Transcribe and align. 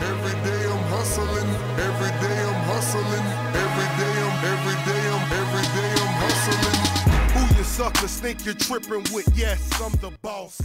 Every 0.00 0.30
day 0.44 0.64
I'm 0.64 0.84
hustling. 0.84 1.48
Every 1.80 2.10
day 2.20 2.38
I'm 2.44 2.64
hustling. 2.64 3.26
Every 3.64 3.88
day 3.98 4.14
I'm, 4.22 4.44
every 4.44 4.78
day 4.86 5.10
I'm, 5.10 5.32
every 5.32 5.66
day 5.74 5.92
I'm 5.98 6.14
hustling. 6.22 7.48
Who 7.48 7.58
you 7.58 7.64
suckers 7.64 8.20
think 8.20 8.44
you're 8.44 8.54
tripping 8.54 9.12
with? 9.12 9.28
Yes, 9.36 9.68
I'm 9.82 9.90
the 10.00 10.16
boss. 10.22 10.62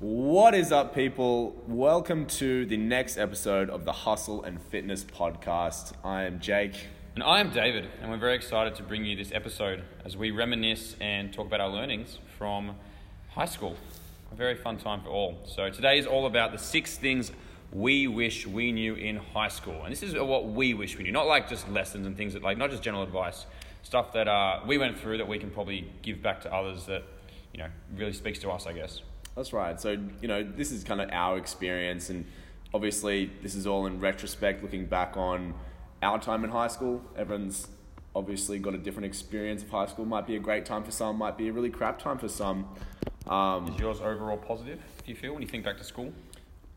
What 0.00 0.52
is 0.54 0.72
up, 0.72 0.96
people? 0.96 1.54
Welcome 1.68 2.26
to 2.26 2.66
the 2.66 2.76
next 2.76 3.18
episode 3.18 3.70
of 3.70 3.84
the 3.84 3.92
Hustle 3.92 4.42
and 4.42 4.60
Fitness 4.60 5.04
Podcast. 5.04 5.92
I 6.02 6.24
am 6.24 6.40
Jake. 6.40 6.74
And 7.14 7.22
I 7.22 7.38
am 7.38 7.50
David, 7.50 7.88
and 8.02 8.10
we're 8.10 8.16
very 8.16 8.34
excited 8.34 8.74
to 8.74 8.82
bring 8.82 9.04
you 9.04 9.14
this 9.14 9.30
episode 9.30 9.84
as 10.04 10.16
we 10.16 10.32
reminisce 10.32 10.96
and 11.00 11.32
talk 11.32 11.46
about 11.46 11.60
our 11.60 11.70
learnings 11.70 12.18
from 12.36 12.74
high 13.30 13.44
school. 13.44 13.76
A 14.32 14.34
very 14.34 14.56
fun 14.56 14.76
time 14.76 15.02
for 15.02 15.10
all. 15.10 15.38
So 15.44 15.70
today 15.70 15.98
is 15.98 16.06
all 16.06 16.26
about 16.26 16.50
the 16.50 16.58
six 16.58 16.96
things 16.96 17.30
we 17.74 18.06
wish 18.06 18.46
we 18.46 18.70
knew 18.70 18.94
in 18.94 19.16
high 19.16 19.48
school. 19.48 19.82
And 19.82 19.90
this 19.90 20.04
is 20.04 20.14
what 20.14 20.46
we 20.46 20.74
wish 20.74 20.96
we 20.96 21.02
knew, 21.02 21.12
not 21.12 21.26
like 21.26 21.48
just 21.48 21.68
lessons 21.68 22.06
and 22.06 22.16
things 22.16 22.32
that, 22.34 22.42
like, 22.42 22.56
not 22.56 22.70
just 22.70 22.82
general 22.84 23.02
advice, 23.02 23.46
stuff 23.82 24.12
that 24.12 24.28
uh, 24.28 24.60
we 24.64 24.78
went 24.78 24.98
through 24.98 25.18
that 25.18 25.26
we 25.26 25.40
can 25.40 25.50
probably 25.50 25.90
give 26.00 26.22
back 26.22 26.40
to 26.42 26.54
others 26.54 26.86
that, 26.86 27.02
you 27.52 27.58
know, 27.58 27.66
really 27.96 28.12
speaks 28.12 28.38
to 28.38 28.50
us, 28.50 28.66
I 28.66 28.72
guess. 28.72 29.02
That's 29.34 29.52
right. 29.52 29.80
So, 29.80 29.98
you 30.22 30.28
know, 30.28 30.44
this 30.44 30.70
is 30.70 30.84
kind 30.84 31.00
of 31.00 31.10
our 31.10 31.36
experience, 31.36 32.10
and 32.10 32.24
obviously, 32.72 33.30
this 33.42 33.56
is 33.56 33.66
all 33.66 33.86
in 33.86 33.98
retrospect, 33.98 34.62
looking 34.62 34.86
back 34.86 35.16
on 35.16 35.52
our 36.00 36.20
time 36.20 36.44
in 36.44 36.50
high 36.50 36.68
school. 36.68 37.02
Everyone's 37.16 37.66
obviously 38.14 38.60
got 38.60 38.74
a 38.74 38.78
different 38.78 39.06
experience 39.06 39.64
of 39.64 39.70
high 39.70 39.86
school. 39.86 40.04
Might 40.04 40.28
be 40.28 40.36
a 40.36 40.40
great 40.40 40.64
time 40.64 40.84
for 40.84 40.92
some, 40.92 41.16
might 41.18 41.36
be 41.36 41.48
a 41.48 41.52
really 41.52 41.70
crap 41.70 41.98
time 41.98 42.18
for 42.18 42.28
some. 42.28 42.68
Um, 43.26 43.66
Is 43.68 43.80
yours 43.80 44.00
overall 44.00 44.36
positive, 44.36 44.78
do 45.04 45.10
you 45.10 45.16
feel, 45.16 45.32
when 45.32 45.42
you 45.42 45.48
think 45.48 45.64
back 45.64 45.78
to 45.78 45.84
school? 45.84 46.12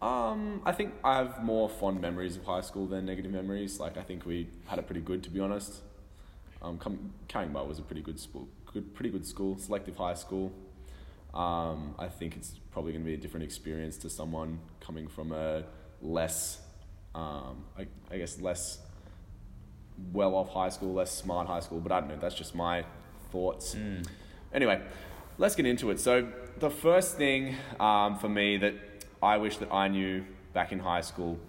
Um, 0.01 0.61
I 0.63 0.73
think 0.73 0.93
I 1.03 1.17
have 1.17 1.43
more 1.43 1.69
fond 1.69 2.01
memories 2.01 2.37
of 2.37 2.43
high 2.45 2.61
school 2.61 2.85
than 2.85 3.05
negative 3.05 3.31
memories. 3.31 3.79
Like 3.79 3.97
I 3.97 4.03
think 4.03 4.25
we 4.25 4.47
had 4.67 4.79
it 4.79 4.85
pretty 4.85 5.01
good, 5.01 5.23
to 5.23 5.29
be 5.29 5.39
honest. 5.39 5.81
Um, 6.61 6.77
com- 6.77 7.13
Caringbah 7.27 7.67
was 7.67 7.79
a 7.79 7.81
pretty 7.81 8.01
good 8.01 8.19
school, 8.19 8.47
good, 8.71 8.93
pretty 8.93 9.09
good 9.09 9.25
school, 9.25 9.57
selective 9.57 9.95
high 9.97 10.13
school. 10.13 10.51
Um, 11.33 11.95
I 11.99 12.07
think 12.07 12.35
it's 12.35 12.59
probably 12.71 12.93
going 12.93 13.03
to 13.03 13.07
be 13.07 13.13
a 13.13 13.17
different 13.17 13.43
experience 13.43 13.97
to 13.97 14.09
someone 14.09 14.59
coming 14.79 15.07
from 15.07 15.31
a 15.31 15.63
less, 16.01 16.61
um, 17.13 17.63
I, 17.77 17.87
I 18.11 18.17
guess 18.17 18.39
less 18.39 18.79
well 20.13 20.35
off 20.35 20.49
high 20.49 20.69
school, 20.69 20.93
less 20.93 21.11
smart 21.11 21.47
high 21.47 21.59
school. 21.59 21.79
But 21.79 21.91
I 21.91 21.99
don't 21.99 22.09
know. 22.09 22.17
That's 22.19 22.35
just 22.35 22.55
my 22.55 22.85
thoughts. 23.31 23.75
Anyway, 24.53 24.81
let's 25.37 25.55
get 25.55 25.65
into 25.65 25.89
it. 25.91 25.99
So 25.99 26.27
the 26.59 26.69
first 26.69 27.17
thing 27.17 27.55
um, 27.79 28.17
for 28.17 28.29
me 28.29 28.57
that 28.57 28.73
I 29.21 29.37
wish 29.37 29.57
that 29.57 29.73
I 29.73 29.87
knew 29.87 30.25
back 30.53 30.71
in 30.71 30.79
high 30.79 31.01
school 31.01 31.39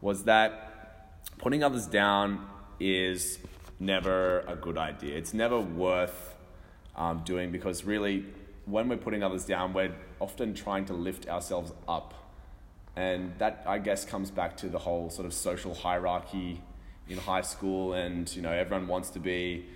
was 0.00 0.24
that 0.24 1.20
putting 1.38 1.62
others 1.62 1.86
down 1.86 2.46
is 2.80 3.38
never 3.80 4.40
a 4.40 4.56
good 4.56 4.78
idea. 4.78 5.16
It's 5.16 5.34
never 5.34 5.60
worth 5.60 6.34
um, 6.96 7.22
doing 7.24 7.50
because 7.50 7.84
really, 7.84 8.24
when 8.66 8.88
we're 8.88 8.96
putting 8.96 9.22
others 9.22 9.44
down, 9.44 9.72
we're 9.72 9.94
often 10.20 10.54
trying 10.54 10.84
to 10.86 10.92
lift 10.92 11.28
ourselves 11.28 11.72
up. 11.88 12.14
And 12.96 13.32
that, 13.38 13.62
I 13.66 13.78
guess, 13.78 14.04
comes 14.04 14.30
back 14.30 14.56
to 14.58 14.68
the 14.68 14.78
whole 14.78 15.08
sort 15.10 15.26
of 15.26 15.32
social 15.32 15.74
hierarchy 15.74 16.60
in 17.08 17.18
high 17.18 17.42
school. 17.42 17.92
And, 17.92 18.34
you 18.34 18.42
know, 18.42 18.52
everyone 18.52 18.88
wants 18.88 19.10
to 19.10 19.20
be 19.20 19.66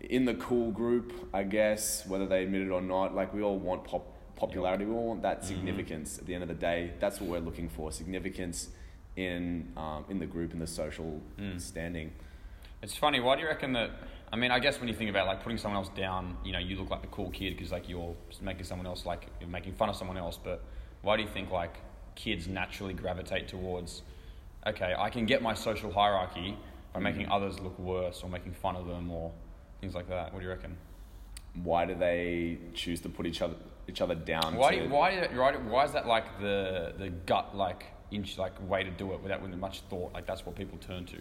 in 0.00 0.24
the 0.24 0.34
cool 0.34 0.70
group, 0.70 1.12
I 1.34 1.42
guess, 1.42 2.06
whether 2.06 2.26
they 2.26 2.44
admit 2.44 2.62
it 2.62 2.70
or 2.70 2.80
not. 2.80 3.14
Like, 3.14 3.34
we 3.34 3.42
all 3.42 3.58
want 3.58 3.84
pop- 3.84 4.14
popularity, 4.38 4.84
we 4.84 4.92
want 4.92 5.22
that 5.22 5.38
mm-hmm. 5.38 5.48
significance 5.48 6.18
at 6.18 6.26
the 6.26 6.34
end 6.34 6.42
of 6.42 6.48
the 6.48 6.54
day. 6.54 6.92
That's 7.00 7.20
what 7.20 7.28
we're 7.28 7.40
looking 7.44 7.68
for 7.68 7.92
significance 7.92 8.68
in, 9.16 9.72
um, 9.76 10.04
in 10.08 10.18
the 10.18 10.26
group, 10.26 10.52
in 10.52 10.60
the 10.60 10.66
social 10.66 11.20
mm. 11.38 11.60
standing. 11.60 12.12
It's 12.80 12.96
funny. 12.96 13.18
Why 13.20 13.34
do 13.34 13.42
you 13.42 13.48
reckon 13.48 13.72
that? 13.72 13.90
I 14.32 14.36
mean, 14.36 14.50
I 14.50 14.60
guess 14.60 14.78
when 14.78 14.88
you 14.88 14.94
think 14.94 15.10
about 15.10 15.26
like 15.26 15.42
putting 15.42 15.58
someone 15.58 15.82
else 15.82 15.90
down, 15.96 16.36
you 16.44 16.52
know, 16.52 16.60
you 16.60 16.76
look 16.76 16.90
like 16.90 17.02
the 17.02 17.08
cool 17.08 17.30
kid 17.30 17.56
because 17.56 17.72
like 17.72 17.88
you're 17.88 18.14
making 18.40 18.64
someone 18.64 18.86
else 18.86 19.04
like 19.04 19.26
you're 19.40 19.48
making 19.48 19.74
fun 19.74 19.88
of 19.88 19.96
someone 19.96 20.16
else. 20.16 20.38
But 20.42 20.62
why 21.02 21.16
do 21.16 21.22
you 21.22 21.28
think 21.28 21.50
like 21.50 21.76
kids 22.14 22.46
naturally 22.46 22.94
gravitate 22.94 23.48
towards? 23.48 24.02
Okay, 24.66 24.94
I 24.96 25.10
can 25.10 25.26
get 25.26 25.42
my 25.42 25.54
social 25.54 25.90
hierarchy 25.90 26.56
by 26.92 27.00
making 27.00 27.26
mm. 27.26 27.34
others 27.34 27.58
look 27.58 27.76
worse 27.78 28.22
or 28.22 28.30
making 28.30 28.52
fun 28.52 28.76
of 28.76 28.86
them 28.86 29.10
or 29.10 29.32
things 29.80 29.94
like 29.94 30.08
that. 30.08 30.32
What 30.32 30.40
do 30.40 30.44
you 30.44 30.52
reckon? 30.52 30.76
Why 31.62 31.86
do 31.86 31.96
they 31.96 32.58
choose 32.74 33.00
to 33.00 33.08
put 33.08 33.26
each 33.26 33.42
other 33.42 33.56
each 33.88 34.00
other 34.00 34.14
down? 34.14 34.56
Why? 34.56 34.86
why? 34.86 35.28
Why? 35.34 35.56
Why 35.56 35.84
is 35.84 35.92
that 35.92 36.06
like 36.06 36.40
the 36.40 36.94
the 36.98 37.10
gut 37.10 37.56
like 37.56 37.86
inch 38.10 38.38
like 38.38 38.52
way 38.68 38.84
to 38.84 38.90
do 38.90 39.12
it 39.12 39.22
without 39.22 39.42
with 39.42 39.54
much 39.54 39.80
thought? 39.90 40.12
Like 40.12 40.26
that's 40.26 40.44
what 40.46 40.56
people 40.56 40.78
turn 40.78 41.06
to. 41.06 41.16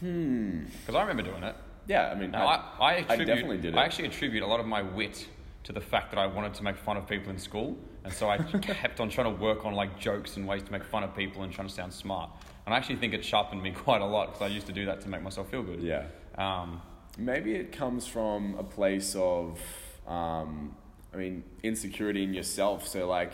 Hmm. 0.00 0.64
Because 0.80 0.94
I 0.94 1.00
remember 1.00 1.22
doing 1.22 1.42
it. 1.42 1.56
Yeah, 1.88 2.10
I 2.10 2.14
mean, 2.14 2.30
No, 2.32 2.40
I, 2.40 2.62
I, 2.78 2.94
attribute, 2.96 3.26
definitely 3.26 3.56
did 3.56 3.74
it. 3.74 3.78
I 3.78 3.84
actually 3.84 4.08
attribute 4.08 4.42
a 4.42 4.46
lot 4.46 4.60
of 4.60 4.66
my 4.66 4.82
wit 4.82 5.26
to 5.64 5.72
the 5.72 5.80
fact 5.80 6.10
that 6.10 6.18
I 6.18 6.26
wanted 6.26 6.52
to 6.54 6.62
make 6.62 6.76
fun 6.76 6.98
of 6.98 7.08
people 7.08 7.30
in 7.30 7.38
school, 7.38 7.76
and 8.04 8.12
so 8.12 8.28
I 8.28 8.36
kept 8.60 9.00
on 9.00 9.08
trying 9.08 9.34
to 9.34 9.42
work 9.42 9.64
on 9.64 9.72
like 9.74 9.98
jokes 9.98 10.36
and 10.36 10.46
ways 10.46 10.62
to 10.62 10.70
make 10.70 10.84
fun 10.84 11.02
of 11.02 11.16
people 11.16 11.42
and 11.42 11.52
trying 11.52 11.66
to 11.66 11.72
sound 11.72 11.92
smart. 11.94 12.30
And 12.66 12.74
I 12.74 12.78
actually 12.78 12.96
think 12.96 13.14
it 13.14 13.24
sharpened 13.24 13.62
me 13.62 13.70
quite 13.86 14.02
a 14.02 14.06
lot 14.06 14.26
because 14.26 14.42
I 14.42 14.48
used 14.48 14.66
to 14.66 14.72
do 14.72 14.84
that 14.84 15.00
to 15.00 15.08
make 15.08 15.22
myself 15.22 15.50
feel 15.50 15.62
good. 15.62 15.80
yeah. 15.82 16.04
Um, 16.36 16.82
Maybe 17.16 17.54
it 17.54 17.72
comes 17.72 18.06
from 18.06 18.54
a 18.60 18.62
place 18.62 19.16
of, 19.16 19.58
um, 20.06 20.76
I 20.76 20.87
mean, 21.18 21.44
insecurity 21.62 22.22
in 22.22 22.34
yourself. 22.34 22.86
So, 22.86 23.06
like, 23.08 23.32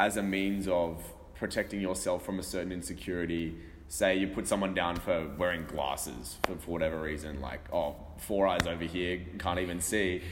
as 0.00 0.16
a 0.16 0.22
means 0.22 0.66
of 0.68 1.02
protecting 1.34 1.80
yourself 1.80 2.24
from 2.24 2.38
a 2.38 2.42
certain 2.42 2.72
insecurity, 2.72 3.56
say 3.88 4.16
you 4.16 4.26
put 4.28 4.48
someone 4.48 4.74
down 4.74 4.96
for 4.96 5.28
wearing 5.38 5.64
glasses 5.66 6.38
for, 6.44 6.56
for 6.56 6.70
whatever 6.70 7.00
reason, 7.00 7.40
like, 7.40 7.60
oh, 7.72 7.96
four 8.16 8.46
eyes 8.46 8.66
over 8.66 8.84
here, 8.84 9.20
can't 9.38 9.60
even 9.60 9.80
see. 9.80 10.22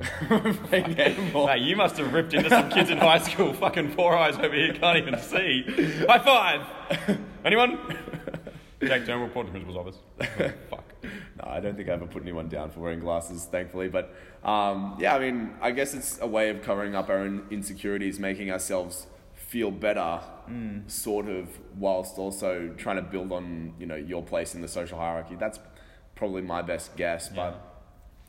Mate, 0.70 1.60
you 1.60 1.76
must 1.76 1.98
have 1.98 2.12
ripped 2.12 2.34
into 2.34 2.48
some 2.48 2.70
kids 2.70 2.90
in 2.90 2.98
high 2.98 3.18
school. 3.18 3.52
Fucking 3.52 3.92
four 3.92 4.16
eyes 4.16 4.36
over 4.36 4.54
here, 4.54 4.72
can't 4.72 4.98
even 4.98 5.18
see. 5.20 5.62
High 6.08 6.18
five! 6.18 7.18
Anyone? 7.44 7.78
Jake, 8.82 9.06
don't 9.06 9.20
report 9.22 9.46
to 9.46 9.52
principal's 9.52 9.76
office. 9.76 9.98
Fuck. 10.70 10.84
No, 11.02 11.44
I 11.46 11.60
don't 11.60 11.76
think 11.76 11.88
I 11.88 11.92
ever 11.92 12.06
put 12.06 12.22
anyone 12.22 12.48
down 12.48 12.70
for 12.70 12.80
wearing 12.80 13.00
glasses, 13.00 13.44
thankfully. 13.44 13.88
But 13.88 14.14
um, 14.44 14.96
yeah, 14.98 15.14
I 15.14 15.18
mean, 15.18 15.54
I 15.60 15.70
guess 15.70 15.94
it's 15.94 16.20
a 16.20 16.26
way 16.26 16.50
of 16.50 16.62
covering 16.62 16.94
up 16.94 17.08
our 17.08 17.18
own 17.18 17.46
insecurities, 17.50 18.18
making 18.18 18.50
ourselves 18.50 19.06
feel 19.34 19.70
better, 19.70 20.20
sort 20.86 21.28
of, 21.28 21.48
whilst 21.78 22.18
also 22.18 22.68
trying 22.76 22.96
to 22.96 23.02
build 23.02 23.32
on 23.32 23.74
you 23.78 23.86
know 23.86 23.96
your 23.96 24.22
place 24.22 24.54
in 24.54 24.62
the 24.62 24.68
social 24.68 24.98
hierarchy. 24.98 25.36
That's 25.38 25.58
probably 26.14 26.42
my 26.42 26.62
best 26.62 26.96
guess. 26.96 27.28
But 27.28 27.60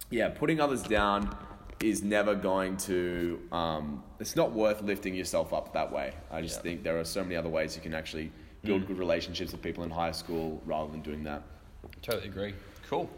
yeah, 0.09 0.29
putting 0.29 0.59
others 0.59 0.83
down 0.83 1.35
is 1.81 2.03
never 2.03 2.35
going 2.35 2.77
to. 2.77 3.39
Um, 3.51 4.03
it's 4.19 4.35
not 4.35 4.51
worth 4.53 4.81
lifting 4.81 5.15
yourself 5.15 5.53
up 5.53 5.73
that 5.73 5.91
way. 5.91 6.13
I 6.31 6.41
just 6.41 6.57
Yeah. 6.57 6.61
think 6.63 6.83
there 6.83 6.99
are 6.99 7.03
so 7.05 7.23
many 7.23 7.35
other 7.35 7.49
ways 7.49 7.75
you 7.75 7.81
can 7.81 7.93
actually 7.93 8.31
build 8.63 8.87
good 8.87 8.97
relationships 8.97 9.51
with 9.51 9.61
people 9.61 9.83
in 9.83 9.89
high 9.89 10.11
school 10.11 10.61
rather 10.65 10.89
than 10.91 11.01
doing 11.01 11.23
that. 11.23 11.43
Totally 12.01 12.27
agree. 12.27 12.53
Cool. 12.89 13.09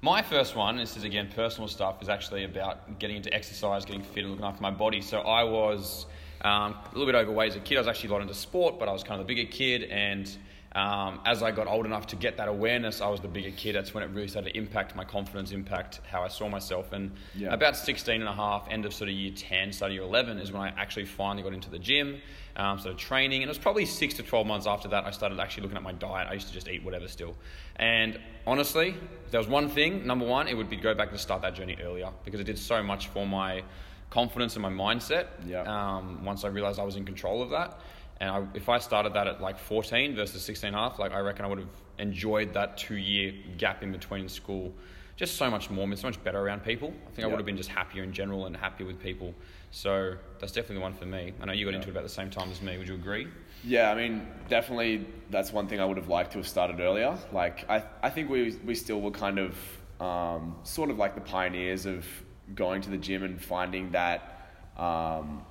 My 0.00 0.22
first 0.22 0.54
one, 0.54 0.76
this 0.76 0.96
is 0.96 1.02
again 1.02 1.28
personal 1.34 1.66
stuff, 1.66 2.00
is 2.00 2.08
actually 2.08 2.44
about 2.44 3.00
getting 3.00 3.16
into 3.16 3.34
exercise, 3.34 3.84
getting 3.84 4.02
fit, 4.02 4.22
and 4.22 4.30
looking 4.30 4.46
after 4.46 4.62
my 4.62 4.70
body. 4.70 5.00
So 5.00 5.20
I 5.20 5.42
was 5.42 6.06
um, 6.42 6.74
a 6.74 6.90
little 6.92 7.06
bit 7.06 7.16
overweight 7.16 7.50
as 7.50 7.56
a 7.56 7.60
kid. 7.60 7.76
I 7.76 7.80
was 7.80 7.88
actually 7.88 8.10
a 8.10 8.12
lot 8.12 8.22
into 8.22 8.34
sport, 8.34 8.78
but 8.78 8.88
I 8.88 8.92
was 8.92 9.02
kind 9.02 9.20
of 9.20 9.26
the 9.26 9.34
bigger 9.34 9.50
kid. 9.50 9.84
And 9.84 10.30
um, 10.72 11.20
as 11.24 11.42
I 11.42 11.50
got 11.50 11.66
old 11.66 11.86
enough 11.86 12.06
to 12.08 12.16
get 12.16 12.36
that 12.36 12.48
awareness, 12.48 13.00
I 13.00 13.08
was 13.08 13.20
the 13.20 13.28
bigger 13.28 13.50
kid. 13.50 13.74
That's 13.74 13.94
when 13.94 14.02
it 14.04 14.10
really 14.10 14.28
started 14.28 14.50
to 14.52 14.56
impact 14.58 14.94
my 14.94 15.04
confidence, 15.04 15.50
impact 15.52 16.00
how 16.10 16.22
I 16.22 16.28
saw 16.28 16.48
myself. 16.48 16.92
And 16.92 17.12
Yeah. 17.34 17.54
about 17.54 17.76
16 17.76 18.20
and 18.20 18.28
a 18.28 18.34
half, 18.34 18.68
end 18.70 18.84
of 18.84 18.92
sort 18.92 19.08
of 19.08 19.16
year 19.16 19.32
10, 19.34 19.72
start 19.72 19.90
of 19.92 19.94
year 19.94 20.04
11, 20.04 20.38
is 20.38 20.52
when 20.52 20.60
I 20.62 20.68
actually 20.76 21.06
finally 21.06 21.42
got 21.42 21.54
into 21.54 21.70
the 21.70 21.78
gym, 21.78 22.20
um, 22.56 22.78
started 22.78 22.98
training. 22.98 23.42
And 23.42 23.48
it 23.48 23.50
was 23.50 23.58
probably 23.58 23.86
six 23.86 24.14
to 24.14 24.22
12 24.22 24.46
months 24.46 24.66
after 24.66 24.88
that, 24.88 25.04
I 25.06 25.10
started 25.10 25.40
actually 25.40 25.62
looking 25.62 25.78
at 25.78 25.82
my 25.82 25.92
diet. 25.92 26.28
I 26.30 26.34
used 26.34 26.48
to 26.48 26.52
just 26.52 26.68
eat 26.68 26.84
whatever 26.84 27.08
still. 27.08 27.34
And 27.76 28.20
honestly, 28.46 28.94
if 29.24 29.30
there 29.30 29.40
was 29.40 29.48
one 29.48 29.70
thing, 29.70 30.06
number 30.06 30.26
one, 30.26 30.48
it 30.48 30.54
would 30.56 30.68
be 30.68 30.76
go 30.76 30.92
back 30.94 31.10
to 31.12 31.18
start 31.18 31.40
that 31.42 31.54
journey 31.54 31.78
earlier 31.82 32.10
because 32.24 32.40
it 32.40 32.44
did 32.44 32.58
so 32.58 32.82
much 32.82 33.08
for 33.08 33.26
my 33.26 33.62
confidence 34.10 34.56
and 34.56 34.62
my 34.62 34.70
mindset. 34.70 35.26
Yeah. 35.46 35.62
Um, 35.62 36.24
once 36.24 36.44
I 36.44 36.48
realized 36.48 36.78
I 36.78 36.84
was 36.84 36.96
in 36.96 37.04
control 37.04 37.42
of 37.42 37.50
that. 37.50 37.78
And 38.20 38.30
I, 38.30 38.44
if 38.54 38.68
I 38.68 38.78
started 38.78 39.14
that 39.14 39.26
at 39.26 39.40
like 39.40 39.58
14 39.58 40.14
versus 40.16 40.42
16 40.42 40.68
and 40.68 40.76
a 40.76 40.78
half, 40.78 40.98
like 40.98 41.12
I 41.12 41.20
reckon 41.20 41.44
I 41.44 41.48
would 41.48 41.58
have 41.58 41.68
enjoyed 41.98 42.54
that 42.54 42.76
two 42.76 42.96
year 42.96 43.32
gap 43.56 43.82
in 43.82 43.92
between 43.92 44.28
school 44.28 44.74
just 45.18 45.36
so 45.36 45.50
much 45.50 45.68
more, 45.68 45.94
so 45.96 46.06
much 46.06 46.22
better 46.22 46.38
around 46.38 46.62
people. 46.62 46.94
I 47.08 47.10
think 47.10 47.24
I 47.24 47.28
would 47.28 47.40
have 47.40 47.46
been 47.46 47.56
just 47.56 47.68
happier 47.68 48.04
in 48.04 48.12
general 48.12 48.46
and 48.46 48.56
happier 48.56 48.86
with 48.86 49.00
people. 49.00 49.34
So 49.72 50.14
that's 50.38 50.52
definitely 50.52 50.76
the 50.76 50.82
one 50.82 50.94
for 50.94 51.06
me. 51.06 51.34
I 51.42 51.44
know 51.44 51.52
you 51.52 51.64
got 51.64 51.74
into 51.74 51.88
it 51.88 51.90
about 51.90 52.04
the 52.04 52.08
same 52.08 52.30
time 52.30 52.52
as 52.52 52.62
me. 52.62 52.78
Would 52.78 52.86
you 52.86 52.94
agree? 52.94 53.26
Yeah, 53.64 53.90
I 53.90 53.96
mean, 53.96 54.28
definitely 54.48 55.08
that's 55.28 55.52
one 55.52 55.66
thing 55.66 55.80
I 55.80 55.84
would 55.84 55.96
have 55.96 56.08
liked 56.08 56.32
to 56.32 56.38
have 56.38 56.46
started 56.46 56.78
earlier. 56.78 57.18
Like, 57.32 57.68
I, 57.68 57.82
I 58.00 58.10
think 58.10 58.30
we, 58.30 58.56
we 58.64 58.76
still 58.76 59.00
were 59.00 59.10
kind 59.10 59.40
of 59.40 59.56
um, 60.00 60.54
sort 60.62 60.88
of 60.88 60.98
like 60.98 61.16
the 61.16 61.20
pioneers 61.20 61.84
of 61.84 62.06
going 62.54 62.80
to 62.82 62.90
the 62.90 62.96
gym 62.96 63.24
and 63.24 63.42
finding 63.42 63.90
that 63.90 64.48
um, 64.76 65.44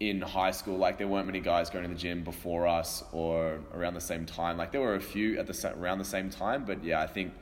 in 0.00 0.20
high 0.20 0.50
school, 0.50 0.76
like 0.76 0.98
there 0.98 1.06
weren't 1.08 1.26
many 1.26 1.40
guys 1.40 1.70
going 1.70 1.84
to 1.84 1.88
the 1.88 1.98
gym 1.98 2.24
before 2.24 2.66
us 2.66 3.04
or 3.12 3.60
around 3.72 3.94
the 3.94 4.00
same 4.00 4.26
time. 4.26 4.56
Like 4.56 4.72
there 4.72 4.80
were 4.80 4.96
a 4.96 5.00
few 5.00 5.38
at 5.38 5.46
the 5.46 5.74
around 5.78 5.98
the 5.98 6.04
same 6.04 6.30
time, 6.30 6.64
but 6.64 6.82
yeah, 6.84 7.00
I 7.00 7.06
think 7.06 7.32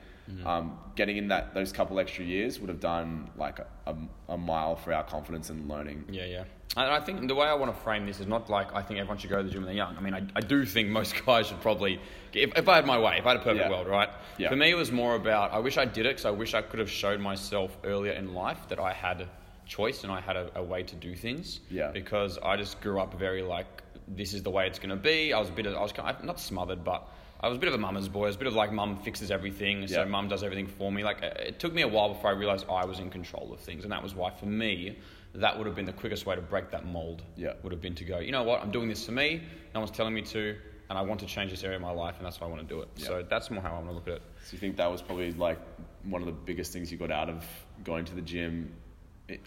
um, 0.45 0.77
getting 0.95 1.17
in 1.17 1.27
that 1.29 1.53
those 1.53 1.71
couple 1.73 1.99
extra 1.99 2.23
years 2.23 2.59
would 2.59 2.69
have 2.69 2.79
done 2.79 3.29
like 3.37 3.59
a, 3.59 3.67
a, 3.87 3.95
a 4.29 4.37
mile 4.37 4.75
for 4.75 4.93
our 4.93 5.03
confidence 5.03 5.49
and 5.49 5.67
learning. 5.67 6.05
Yeah, 6.09 6.25
yeah. 6.25 6.43
And 6.75 6.85
I 6.89 6.99
think 7.01 7.27
the 7.27 7.35
way 7.35 7.45
I 7.45 7.53
want 7.53 7.75
to 7.75 7.81
frame 7.83 8.05
this 8.07 8.19
is 8.19 8.25
not 8.25 8.49
like 8.49 8.73
I 8.73 8.81
think 8.81 8.99
everyone 8.99 9.17
should 9.17 9.29
go 9.29 9.37
to 9.37 9.43
the 9.43 9.49
gym 9.49 9.61
when 9.61 9.67
they're 9.67 9.75
young. 9.75 9.95
I 9.97 10.01
mean, 10.01 10.13
I, 10.13 10.21
I 10.35 10.39
do 10.41 10.65
think 10.65 10.89
most 10.89 11.13
guys 11.25 11.47
should 11.47 11.61
probably, 11.61 11.99
if, 12.33 12.51
if 12.55 12.67
I 12.69 12.75
had 12.77 12.85
my 12.85 12.97
way, 12.97 13.17
if 13.19 13.25
I 13.25 13.31
had 13.31 13.37
a 13.41 13.43
perfect 13.43 13.65
Yeah. 13.65 13.69
world, 13.69 13.87
right? 13.87 14.09
Yeah. 14.37 14.49
For 14.49 14.55
me, 14.55 14.71
it 14.71 14.75
was 14.75 14.91
more 14.91 15.15
about 15.15 15.51
I 15.53 15.59
wish 15.59 15.77
I 15.77 15.85
did 15.85 16.05
it 16.05 16.09
because 16.15 16.25
I 16.25 16.31
wish 16.31 16.53
I 16.53 16.61
could 16.61 16.79
have 16.79 16.89
showed 16.89 17.19
myself 17.19 17.77
earlier 17.83 18.13
in 18.13 18.33
life 18.33 18.67
that 18.69 18.79
I 18.79 18.93
had 18.93 19.27
choice 19.65 20.03
and 20.03 20.11
I 20.11 20.19
had 20.21 20.35
a, 20.35 20.49
a 20.55 20.63
way 20.63 20.83
to 20.83 20.95
do 20.95 21.15
things. 21.15 21.61
Yeah. 21.69 21.91
Because 21.91 22.37
I 22.43 22.57
just 22.57 22.81
grew 22.81 22.99
up 22.99 23.13
very 23.19 23.41
like 23.41 23.83
this 24.07 24.33
is 24.33 24.43
the 24.43 24.49
way 24.49 24.67
it's 24.67 24.79
going 24.79 24.89
to 24.89 24.95
be. 24.95 25.33
I 25.33 25.39
was 25.39 25.49
a 25.49 25.53
bit 25.53 25.65
of 25.65 25.75
I 25.75 25.81
was 25.81 25.91
kind 25.91 26.09
of, 26.15 26.23
not 26.23 26.39
smothered, 26.39 26.83
but 26.83 27.07
I 27.39 27.47
was 27.47 27.57
a 27.57 27.59
bit 27.59 27.67
of 27.67 27.73
a 27.75 27.77
mama's 27.77 28.07
boy. 28.09 28.23
I 28.23 28.27
was 28.27 28.35
a 28.35 28.39
bit 28.39 28.47
of 28.47 28.53
like 28.53 28.71
mum 28.71 28.97
fixes 28.97 29.31
everything, 29.31 29.87
so 29.87 29.99
Yeah. 29.99 30.05
mum 30.05 30.27
does 30.27 30.43
everything 30.43 30.67
for 30.67 30.91
me. 30.91 31.03
Like 31.03 31.21
it 31.21 31.59
took 31.59 31.73
me 31.73 31.81
a 31.81 31.87
while 31.87 32.09
before 32.13 32.29
I 32.29 32.33
realized 32.33 32.65
I 32.69 32.85
was 32.85 32.99
in 32.99 33.09
control 33.09 33.51
of 33.53 33.59
things, 33.59 33.83
and 33.83 33.91
that 33.91 34.01
was 34.03 34.15
why 34.15 34.31
for 34.31 34.45
me 34.45 34.97
that 35.35 35.57
would 35.57 35.65
have 35.65 35.75
been 35.75 35.85
the 35.85 35.93
quickest 35.93 36.25
way 36.25 36.35
to 36.35 36.41
break 36.41 36.69
that 36.71 36.85
mold. 36.85 37.23
Yeah. 37.35 37.53
would 37.63 37.71
have 37.71 37.81
been 37.81 37.95
to 37.95 38.03
go. 38.05 38.19
You 38.19 38.31
know 38.31 38.43
what? 38.43 38.61
I'm 38.61 38.71
doing 38.71 38.87
this 38.87 39.05
for 39.05 39.13
me. 39.13 39.41
No 39.73 39.79
one's 39.79 39.91
telling 39.91 40.13
me 40.13 40.21
to, 40.21 40.55
and 40.89 40.97
I 40.99 41.01
want 41.01 41.19
to 41.21 41.25
change 41.25 41.49
this 41.49 41.63
area 41.63 41.77
of 41.77 41.81
my 41.81 41.91
life, 41.91 42.15
and 42.17 42.25
that's 42.25 42.39
why 42.39 42.45
I 42.47 42.49
want 42.51 42.61
to 42.61 42.67
do 42.67 42.81
it. 42.81 42.89
Yeah. 42.97 43.07
So 43.07 43.25
that's 43.27 43.49
more 43.49 43.63
how 43.63 43.71
I 43.71 43.73
want 43.75 43.87
to 43.87 43.93
look 43.93 44.07
at 44.07 44.13
it. 44.15 44.21
So 44.45 44.53
you 44.53 44.59
think 44.59 44.75
that 44.77 44.91
was 44.91 45.01
probably 45.01 45.31
like 45.33 45.57
one 46.03 46.21
of 46.21 46.27
the 46.27 46.33
biggest 46.33 46.71
things 46.71 46.91
you 46.91 46.97
got 46.99 47.09
out 47.11 47.29
of 47.29 47.43
going 47.83 48.05
to 48.05 48.13
the 48.13 48.21
gym, 48.21 48.71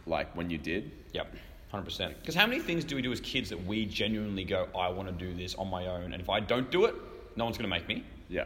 like 0.06 0.34
when 0.36 0.50
you 0.50 0.58
did? 0.58 0.90
Yep. 1.12 1.34
Hundred 1.70 1.84
percent. 1.84 2.18
Because 2.20 2.34
how 2.34 2.46
many 2.46 2.60
things 2.60 2.84
do 2.84 2.94
we 2.96 3.02
do 3.02 3.10
as 3.12 3.20
kids 3.20 3.50
that 3.50 3.64
we 3.66 3.86
genuinely 3.86 4.44
go, 4.44 4.68
I 4.78 4.88
want 4.88 5.08
to 5.08 5.12
do 5.14 5.34
this 5.34 5.54
on 5.56 5.68
my 5.68 5.86
own, 5.86 6.12
and 6.12 6.20
if 6.22 6.30
I 6.30 6.40
don't 6.40 6.70
do 6.70 6.84
it, 6.84 6.94
no 7.36 7.44
one's 7.44 7.58
going 7.58 7.68
to 7.70 7.74
make 7.76 7.88
me. 7.88 8.04
Yeah. 8.28 8.44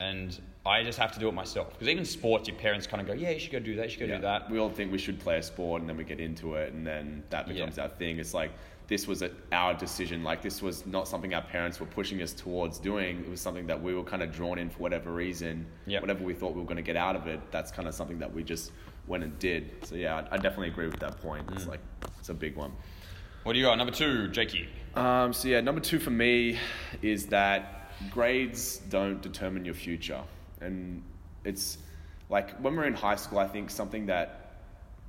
and 0.00 0.38
I 0.66 0.82
just 0.84 0.98
have 0.98 1.12
to 1.12 1.18
do 1.18 1.28
it 1.28 1.34
myself. 1.34 1.70
Because 1.72 1.88
even 1.88 2.04
sports, 2.04 2.46
your 2.46 2.56
parents 2.58 2.86
kind 2.86 3.00
of 3.00 3.06
go, 3.06 3.14
yeah, 3.14 3.30
you 3.30 3.40
should 3.40 3.50
go 3.52 3.58
do 3.58 3.74
that, 3.76 3.84
you 3.84 3.90
should 3.90 4.00
go 4.00 4.06
yeah. 4.06 4.16
do 4.16 4.22
that. 4.22 4.50
We 4.50 4.58
all 4.58 4.68
think 4.68 4.92
we 4.92 4.98
should 4.98 5.18
play 5.18 5.38
a 5.38 5.42
sport 5.42 5.80
and 5.80 5.88
then 5.88 5.96
we 5.96 6.04
get 6.04 6.20
into 6.20 6.54
it 6.54 6.72
and 6.72 6.86
then 6.86 7.22
that 7.30 7.48
Yeah. 7.48 7.54
becomes 7.54 7.78
our 7.78 7.88
thing. 7.88 8.18
It's 8.18 8.34
like 8.34 8.52
this 8.88 9.06
was 9.06 9.22
a, 9.22 9.30
our 9.52 9.74
decision. 9.74 10.24
Like 10.24 10.42
this 10.42 10.60
was 10.62 10.86
not 10.86 11.06
something 11.06 11.34
our 11.34 11.42
parents 11.42 11.78
were 11.78 11.86
pushing 11.86 12.20
us 12.22 12.32
towards 12.32 12.78
doing. 12.78 13.20
It 13.20 13.28
was 13.28 13.40
something 13.40 13.66
that 13.66 13.80
we 13.82 13.94
were 13.94 14.02
kind 14.02 14.22
of 14.22 14.32
drawn 14.32 14.58
in 14.58 14.70
for 14.70 14.78
whatever 14.78 15.12
reason. 15.12 15.66
Yep. 15.86 16.00
Whatever 16.02 16.24
we 16.24 16.32
thought 16.34 16.54
we 16.54 16.60
were 16.60 16.66
going 16.66 16.76
to 16.78 16.82
get 16.82 16.96
out 16.96 17.14
of 17.14 17.26
it, 17.26 17.40
that's 17.50 17.70
kind 17.70 17.86
of 17.86 17.94
something 17.94 18.18
that 18.18 18.32
we 18.32 18.42
just 18.42 18.72
went 19.06 19.22
and 19.24 19.38
did. 19.38 19.70
So 19.84 19.94
yeah, 19.94 20.16
I, 20.30 20.34
I 20.34 20.38
definitely 20.38 20.68
agree 20.68 20.86
with 20.86 21.00
that 21.00 21.20
point. 21.20 21.46
It's 21.52 21.64
Mm. 21.64 21.68
like 21.68 21.80
it's 22.18 22.30
a 22.30 22.34
big 22.34 22.56
one. 22.56 22.72
What 23.44 23.52
do 23.52 23.58
you 23.58 23.66
got? 23.66 23.76
Number 23.78 23.92
two, 23.92 24.28
Jakey. 24.28 24.68
Um, 24.94 25.32
so 25.32 25.48
yeah, 25.48 25.60
number 25.60 25.80
two 25.80 25.98
for 25.98 26.10
me 26.10 26.58
is 27.02 27.26
that 27.26 27.90
grades 28.10 28.78
don't 28.90 29.20
determine 29.22 29.64
your 29.64 29.74
future, 29.74 30.20
and 30.60 31.02
it's 31.44 31.78
like 32.30 32.58
when 32.60 32.74
we're 32.76 32.84
in 32.86 32.94
high 32.94 33.16
school, 33.16 33.38
I 33.38 33.46
think 33.48 33.70
something 33.70 34.06
that 34.06 34.47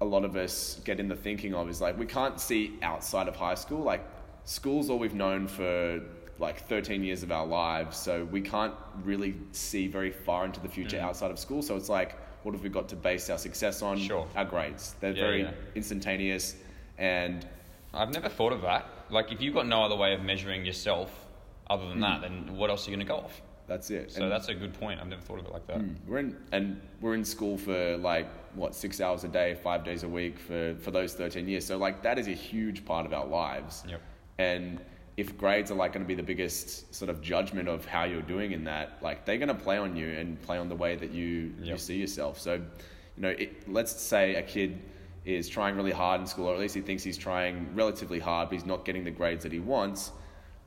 a 0.01 0.06
lot 0.06 0.24
of 0.24 0.36
us 0.36 0.80
get 0.86 1.00
in 1.00 1.07
the 1.07 1.16
thinking 1.16 1.54
of 1.54 1.69
is 1.69 1.81
like 1.81 1.98
we 1.98 2.06
can't 2.06 2.40
see 2.40 2.78
outside 2.81 3.28
of 3.28 3.36
high 3.36 3.56
school. 3.56 3.80
Like 3.80 4.04
school's 4.46 4.90
all 4.90 5.00
we've 5.00 5.13
known 5.13 5.48
for 5.48 6.01
like 6.40 6.66
13 6.68 7.04
years 7.04 7.22
of 7.22 7.31
our 7.31 7.46
lives, 7.46 7.98
so 7.98 8.25
we 8.25 8.42
can't 8.42 8.74
really 9.04 9.36
see 9.51 9.88
very 9.88 10.12
far 10.12 10.46
into 10.46 10.60
the 10.60 10.69
future 10.69 10.98
mm. 10.98 11.01
outside 11.01 11.31
of 11.31 11.38
school. 11.38 11.62
So 11.62 11.75
it's 11.75 11.90
like, 11.90 12.18
what 12.44 12.54
have 12.54 12.63
we 12.63 12.69
got 12.69 12.88
to 12.90 12.96
base 12.96 13.30
our 13.30 13.38
success 13.38 13.81
on? 13.81 13.98
Sure. 14.00 14.25
Our 14.36 14.46
grades. 14.46 14.96
They're 15.01 15.12
Yeah, 15.12 15.24
very 15.24 15.42
yeah. 15.42 15.51
instantaneous, 15.75 16.56
and 16.98 17.45
I've 17.94 18.13
never 18.13 18.30
thought 18.30 18.54
of 18.54 18.62
that. 18.62 18.88
Like, 19.10 19.31
if 19.31 19.42
you've 19.42 19.54
got 19.54 19.68
no 19.68 19.84
other 19.84 19.95
way 19.95 20.13
of 20.13 20.22
measuring 20.22 20.66
yourself 20.66 21.25
other 21.69 21.88
than 21.88 21.98
hmm. 21.98 22.02
that, 22.02 22.22
then 22.22 22.56
what 22.56 22.69
else 22.69 22.88
are 22.88 22.92
you 22.92 22.98
going 22.98 23.06
to 23.06 23.13
go 23.13 23.19
off? 23.19 23.42
That's 23.69 23.89
it. 23.92 24.12
So 24.12 24.24
And- 24.24 24.31
that's 24.31 24.50
a 24.50 24.54
good 24.54 24.74
point. 24.74 25.00
I've 25.00 25.07
never 25.07 25.21
thought 25.21 25.39
of 25.39 25.45
it 25.45 25.54
like 25.54 25.68
that. 25.68 25.81
We're 26.07 26.18
in 26.18 26.36
and 26.51 26.81
we're 27.00 27.13
in 27.16 27.24
school 27.24 27.57
for 27.57 27.95
like 27.98 28.27
what 28.56 28.75
six 28.75 29.00
hours 29.00 29.24
a 29.24 29.27
day, 29.30 29.56
five 29.56 29.86
days 29.86 30.04
a 30.04 30.10
week 30.10 30.38
for 30.39 30.75
for 30.81 30.92
those 30.92 31.13
thirteen 31.13 31.48
years. 31.48 31.66
So 31.66 31.77
like 31.77 32.01
that 32.04 32.19
is 32.19 32.27
a 32.27 32.33
huge 32.33 32.83
part 32.83 33.06
of 33.06 33.13
our 33.13 33.25
lives. 33.25 33.83
Yep. 33.88 34.01
And 34.39 34.81
if 35.18 35.38
grades 35.38 35.69
are 35.69 35.75
like 35.75 35.92
going 35.94 36.04
to 36.04 36.07
be 36.07 36.16
the 36.16 36.24
biggest 36.24 36.94
sort 36.95 37.10
of 37.10 37.21
judgment 37.21 37.68
of 37.68 37.86
how 37.86 38.06
you're 38.06 38.21
doing 38.21 38.51
in 38.54 38.63
that, 38.63 38.98
like 39.01 39.25
they're 39.25 39.38
going 39.38 39.50
to 39.50 39.54
play 39.63 39.77
on 39.77 39.95
you 39.95 40.10
and 40.10 40.42
play 40.42 40.57
on 40.57 40.69
the 40.69 40.75
way 40.75 40.95
that 40.95 41.12
you 41.12 41.54
you 41.62 41.77
see 41.77 41.98
yourself. 41.98 42.39
So, 42.39 42.54
you 42.56 43.21
know, 43.24 43.30
it, 43.30 43.69
let's 43.69 43.92
say 44.01 44.36
a 44.36 44.42
kid 44.42 44.80
is 45.25 45.50
trying 45.50 45.75
really 45.75 45.92
hard 45.92 46.21
in 46.21 46.27
school, 46.27 46.48
or 46.48 46.54
at 46.54 46.60
least 46.60 46.74
he 46.74 46.81
thinks 46.81 47.04
he's 47.04 47.18
trying 47.18 47.68
relatively 47.75 48.19
hard, 48.19 48.50
but 48.50 48.56
he's 48.56 48.66
not 48.66 48.86
getting 48.86 49.04
the 49.04 49.12
grades 49.12 49.44
that 49.44 49.51
he 49.51 49.60
wants. 49.60 50.12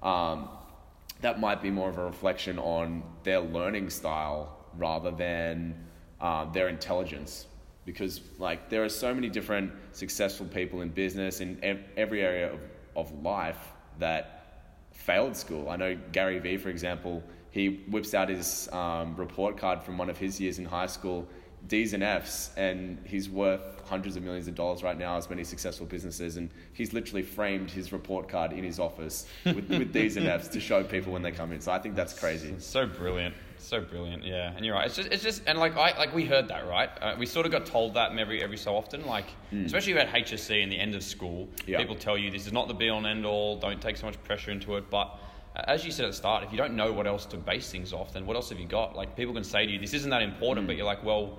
Um, 0.02 0.48
that 1.22 1.40
might 1.40 1.62
be 1.62 1.70
more 1.70 1.88
of 1.88 1.98
a 1.98 2.04
reflection 2.04 2.58
on 2.58 3.02
their 3.22 3.40
learning 3.40 3.88
style 3.90 4.56
rather 4.76 5.10
than 5.10 5.74
um, 6.20 6.50
their 6.52 6.68
intelligence. 6.68 7.46
Because 7.84 8.20
like 8.38 8.68
there 8.68 8.84
are 8.84 8.88
so 8.88 9.14
many 9.14 9.28
different 9.28 9.72
successful 9.92 10.46
people 10.46 10.82
in 10.82 10.90
business 10.90 11.40
in 11.40 11.58
every 11.96 12.22
area 12.22 12.52
of, 12.52 12.60
of 12.96 13.22
life 13.22 13.72
that 13.98 14.66
failed 14.92 15.36
school. 15.36 15.68
I 15.68 15.76
know 15.76 15.98
Gary 16.12 16.38
Vee, 16.38 16.58
for 16.58 16.68
example, 16.68 17.22
he 17.50 17.84
whips 17.90 18.14
out 18.14 18.28
his 18.28 18.68
um, 18.72 19.16
report 19.16 19.56
card 19.56 19.82
from 19.82 19.98
one 19.98 20.10
of 20.10 20.16
his 20.16 20.40
years 20.40 20.58
in 20.58 20.64
high 20.64 20.86
school, 20.86 21.28
D's 21.68 21.92
and 21.92 22.02
F's, 22.02 22.50
and 22.56 22.98
he's 23.06 23.30
worth 23.30 23.62
hundreds 23.84 24.16
of 24.16 24.22
millions 24.22 24.48
of 24.48 24.54
dollars 24.54 24.82
right 24.82 24.98
now 24.98 25.16
as 25.16 25.28
many 25.28 25.44
successful 25.44 25.86
businesses. 25.86 26.36
And 26.36 26.50
he's 26.72 26.92
literally 26.92 27.22
framed 27.22 27.70
his 27.70 27.92
report 27.92 28.28
card 28.28 28.52
in 28.52 28.64
his 28.64 28.78
office 28.78 29.26
with, 29.44 29.68
with 29.68 29.92
D's 29.92 30.16
and 30.16 30.26
F's 30.26 30.48
to 30.48 30.60
show 30.60 30.82
people 30.82 31.12
when 31.12 31.22
they 31.22 31.32
come 31.32 31.52
in. 31.52 31.60
So 31.60 31.72
I 31.72 31.78
think 31.78 31.94
that's 31.94 32.18
crazy. 32.18 32.54
So 32.58 32.86
brilliant. 32.86 33.34
So 33.58 33.80
brilliant, 33.80 34.24
yeah. 34.24 34.52
And 34.56 34.66
you're 34.66 34.74
right. 34.74 34.86
It's 34.86 34.96
just, 34.96 35.12
it's 35.12 35.22
just, 35.22 35.42
and 35.46 35.58
like 35.58 35.76
I, 35.76 35.96
like 35.96 36.12
we 36.12 36.24
heard 36.24 36.48
that, 36.48 36.66
right? 36.66 36.90
Uh, 37.00 37.14
we 37.16 37.26
sort 37.26 37.46
of 37.46 37.52
got 37.52 37.64
told 37.64 37.94
that 37.94 38.16
every, 38.18 38.42
every 38.42 38.56
so 38.56 38.74
often, 38.76 39.06
like 39.06 39.26
especially 39.64 39.96
at 39.98 40.08
HSC 40.08 40.62
and 40.62 40.70
the 40.70 40.78
end 40.78 40.94
of 40.94 41.02
school. 41.02 41.48
Yeah. 41.66 41.78
People 41.78 41.94
tell 41.94 42.18
you 42.18 42.30
this 42.30 42.46
is 42.46 42.52
not 42.52 42.66
the 42.66 42.74
be 42.74 42.88
all 42.88 42.98
and 42.98 43.06
end 43.06 43.24
all. 43.24 43.56
Don't 43.56 43.80
take 43.80 43.96
so 43.96 44.06
much 44.06 44.22
pressure 44.24 44.50
into 44.50 44.76
it. 44.76 44.90
But 44.90 45.16
uh, 45.54 45.62
as 45.68 45.84
you 45.84 45.92
said 45.92 46.06
at 46.06 46.10
the 46.10 46.16
start, 46.16 46.42
if 46.42 46.50
you 46.50 46.58
don't 46.58 46.74
know 46.74 46.92
what 46.92 47.06
else 47.06 47.24
to 47.26 47.36
base 47.36 47.70
things 47.70 47.92
off, 47.92 48.12
then 48.12 48.26
what 48.26 48.34
else 48.36 48.48
have 48.48 48.58
you 48.58 48.66
got? 48.66 48.96
Like 48.96 49.16
people 49.16 49.32
can 49.32 49.44
say 49.44 49.64
to 49.64 49.72
you, 49.72 49.78
this 49.78 49.94
isn't 49.94 50.10
that 50.10 50.22
important, 50.22 50.66
but 50.66 50.76
you're 50.76 50.86
like, 50.86 51.04
well. 51.04 51.38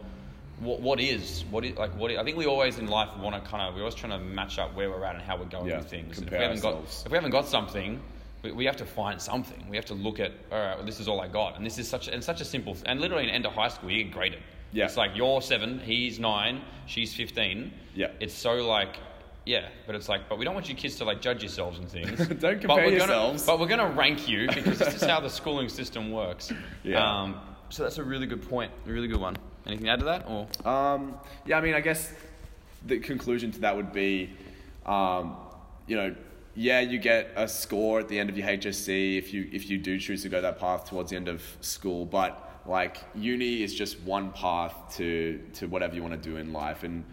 What, 0.63 0.81
what 0.81 0.99
is 0.99 1.43
what 1.51 1.65
is 1.65 1.77
like 1.77 1.91
what 1.97 2.11
is, 2.11 2.17
I 2.17 2.23
think 2.23 2.37
we 2.37 2.45
always 2.45 2.77
in 2.77 2.87
life 2.87 3.09
want 3.17 3.35
to 3.35 3.49
kind 3.49 3.63
of 3.63 3.75
we're 3.75 3.81
always 3.81 3.95
trying 3.95 4.17
to 4.17 4.25
match 4.25 4.59
up 4.59 4.75
where 4.75 4.89
we're 4.89 5.03
at 5.03 5.15
and 5.15 5.23
how 5.23 5.37
we're 5.37 5.45
going 5.45 5.67
Yeah, 5.67 5.77
with 5.79 5.89
things. 5.89 6.19
If 6.19 6.29
we 6.31 6.37
haven't 6.37 6.57
ourselves. 6.57 6.97
got 6.99 7.05
if 7.05 7.11
we 7.11 7.17
haven't 7.17 7.31
got 7.31 7.47
something, 7.47 8.01
we, 8.43 8.51
we 8.51 8.65
have 8.65 8.77
to 8.77 8.85
find 8.85 9.21
something. 9.21 9.65
We 9.69 9.75
have 9.77 9.85
to 9.85 9.93
look 9.93 10.19
at, 10.19 10.31
all 10.51 10.59
right, 10.59 10.75
well, 10.77 10.85
this 10.85 10.99
is 10.99 11.07
all 11.07 11.21
I 11.21 11.27
got. 11.27 11.57
And 11.57 11.65
this 11.65 11.77
is 11.79 11.87
such, 11.87 12.07
and 12.09 12.23
such 12.23 12.41
a 12.41 12.45
simple, 12.45 12.77
and 12.85 12.99
literally 13.01 13.23
in 13.23 13.29
end 13.29 13.45
of 13.45 13.53
high 13.53 13.69
school, 13.69 13.89
you 13.89 14.03
get 14.03 14.13
graded. 14.13 14.39
Yeah. 14.71 14.85
It's 14.85 14.97
like 14.97 15.11
you're 15.15 15.41
seven, 15.41 15.79
he's 15.79 16.19
nine, 16.19 16.61
she's 16.85 17.13
15. 17.13 17.71
Yeah. 17.95 18.07
It's 18.19 18.33
so 18.33 18.55
like, 18.55 18.97
yeah, 19.45 19.67
but 19.85 19.95
it's 19.95 20.09
like, 20.09 20.27
but 20.29 20.37
we 20.37 20.45
don't 20.45 20.53
want 20.53 20.67
you 20.69 20.75
kids 20.75 20.95
to 20.97 21.05
like 21.05 21.21
judge 21.21 21.41
yourselves 21.43 21.77
and 21.79 21.89
things. 21.89 22.17
Don't 22.27 22.39
but 22.39 22.61
compare 22.61 22.85
we're 22.85 22.91
yourselves. 22.93 23.45
Gonna, 23.45 23.57
but 23.57 23.59
we're 23.61 23.75
going 23.75 23.91
to 23.91 23.95
rank 23.97 24.27
you 24.27 24.47
because 24.47 24.79
this 24.79 24.95
is 24.95 25.03
how 25.03 25.19
the 25.19 25.29
schooling 25.29 25.69
system 25.69 26.11
works. 26.11 26.51
Yeah. 26.83 27.21
Um, 27.21 27.39
so 27.69 27.83
that's 27.83 27.97
a 27.97 28.03
really 28.03 28.25
good 28.27 28.47
point, 28.47 28.71
a 28.87 28.91
really 28.91 29.07
good 29.07 29.19
one. 29.19 29.35
Anything 29.65 29.85
to 29.85 29.91
add 29.91 29.99
to 29.99 30.05
that? 30.05 30.25
Or 30.27 30.47
Um, 30.69 31.15
yeah, 31.45 31.57
I 31.57 31.61
mean, 31.61 31.73
I 31.73 31.81
guess 31.81 32.13
the 32.85 32.99
conclusion 32.99 33.51
to 33.51 33.59
that 33.61 33.75
would 33.75 33.93
be, 33.93 34.31
um, 34.85 35.37
you 35.87 35.95
know, 35.95 36.15
yeah, 36.55 36.81
you 36.81 36.99
get 36.99 37.31
a 37.35 37.47
score 37.47 37.99
at 37.99 38.07
the 38.09 38.19
end 38.19 38.29
of 38.29 38.37
your 38.37 38.47
HSC 38.47 39.17
if 39.17 39.33
you 39.33 39.49
if 39.51 39.69
you 39.69 39.77
do 39.77 39.99
choose 39.99 40.21
to 40.23 40.29
go 40.29 40.39
that 40.41 40.59
path 40.59 40.87
towards 40.87 41.09
the 41.09 41.15
end 41.15 41.27
of 41.27 41.41
school, 41.61 42.05
but 42.05 42.61
like 42.65 42.97
uni 43.15 43.63
is 43.63 43.73
just 43.73 43.99
one 44.01 44.31
path 44.31 44.95
to 44.97 45.41
to 45.53 45.67
whatever 45.67 45.95
you 45.95 46.03
want 46.03 46.13
to 46.13 46.29
do 46.29 46.37
in 46.37 46.53
life, 46.53 46.83
and 46.83 47.03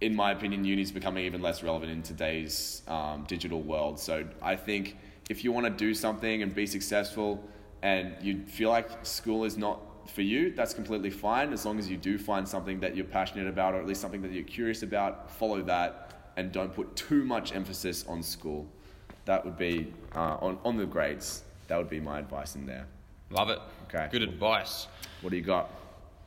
in 0.00 0.14
my 0.14 0.30
opinion, 0.30 0.64
uni 0.64 0.82
is 0.82 0.92
becoming 0.92 1.24
even 1.24 1.42
less 1.42 1.62
relevant 1.62 1.90
in 1.90 2.02
today's 2.02 2.82
um, 2.86 3.24
digital 3.26 3.60
world. 3.60 3.98
So 3.98 4.24
I 4.40 4.54
think 4.54 4.96
if 5.28 5.42
you 5.42 5.50
want 5.50 5.66
to 5.66 5.70
do 5.70 5.92
something 5.94 6.42
and 6.42 6.54
be 6.54 6.66
successful, 6.66 7.42
and 7.82 8.14
you 8.22 8.44
feel 8.46 8.70
like 8.70 9.04
school 9.04 9.44
is 9.44 9.56
not 9.56 9.80
for 10.10 10.22
you, 10.22 10.52
that's 10.52 10.74
completely 10.74 11.10
fine. 11.10 11.52
As 11.52 11.64
long 11.64 11.78
as 11.78 11.90
you 11.90 11.96
do 11.96 12.18
find 12.18 12.46
something 12.46 12.80
that 12.80 12.96
you're 12.96 13.04
passionate 13.04 13.48
about, 13.48 13.74
or 13.74 13.80
at 13.80 13.86
least 13.86 14.00
something 14.00 14.22
that 14.22 14.32
you're 14.32 14.44
curious 14.44 14.82
about, 14.82 15.30
follow 15.30 15.62
that, 15.62 16.32
and 16.36 16.52
don't 16.52 16.74
put 16.74 16.94
too 16.96 17.24
much 17.24 17.54
emphasis 17.54 18.04
on 18.06 18.22
school. 18.22 18.66
That 19.24 19.44
would 19.44 19.56
be 19.56 19.92
uh, 20.14 20.36
on 20.40 20.58
on 20.64 20.76
the 20.76 20.86
grades. 20.86 21.42
That 21.68 21.78
would 21.78 21.90
be 21.90 22.00
my 22.00 22.18
advice 22.18 22.54
in 22.54 22.66
there. 22.66 22.86
love 23.30 23.50
it. 23.50 23.58
Okay. 23.88 24.08
Good 24.10 24.22
advice. 24.22 24.86
What 25.20 25.30
do 25.30 25.36
you 25.36 25.42
got? 25.42 25.70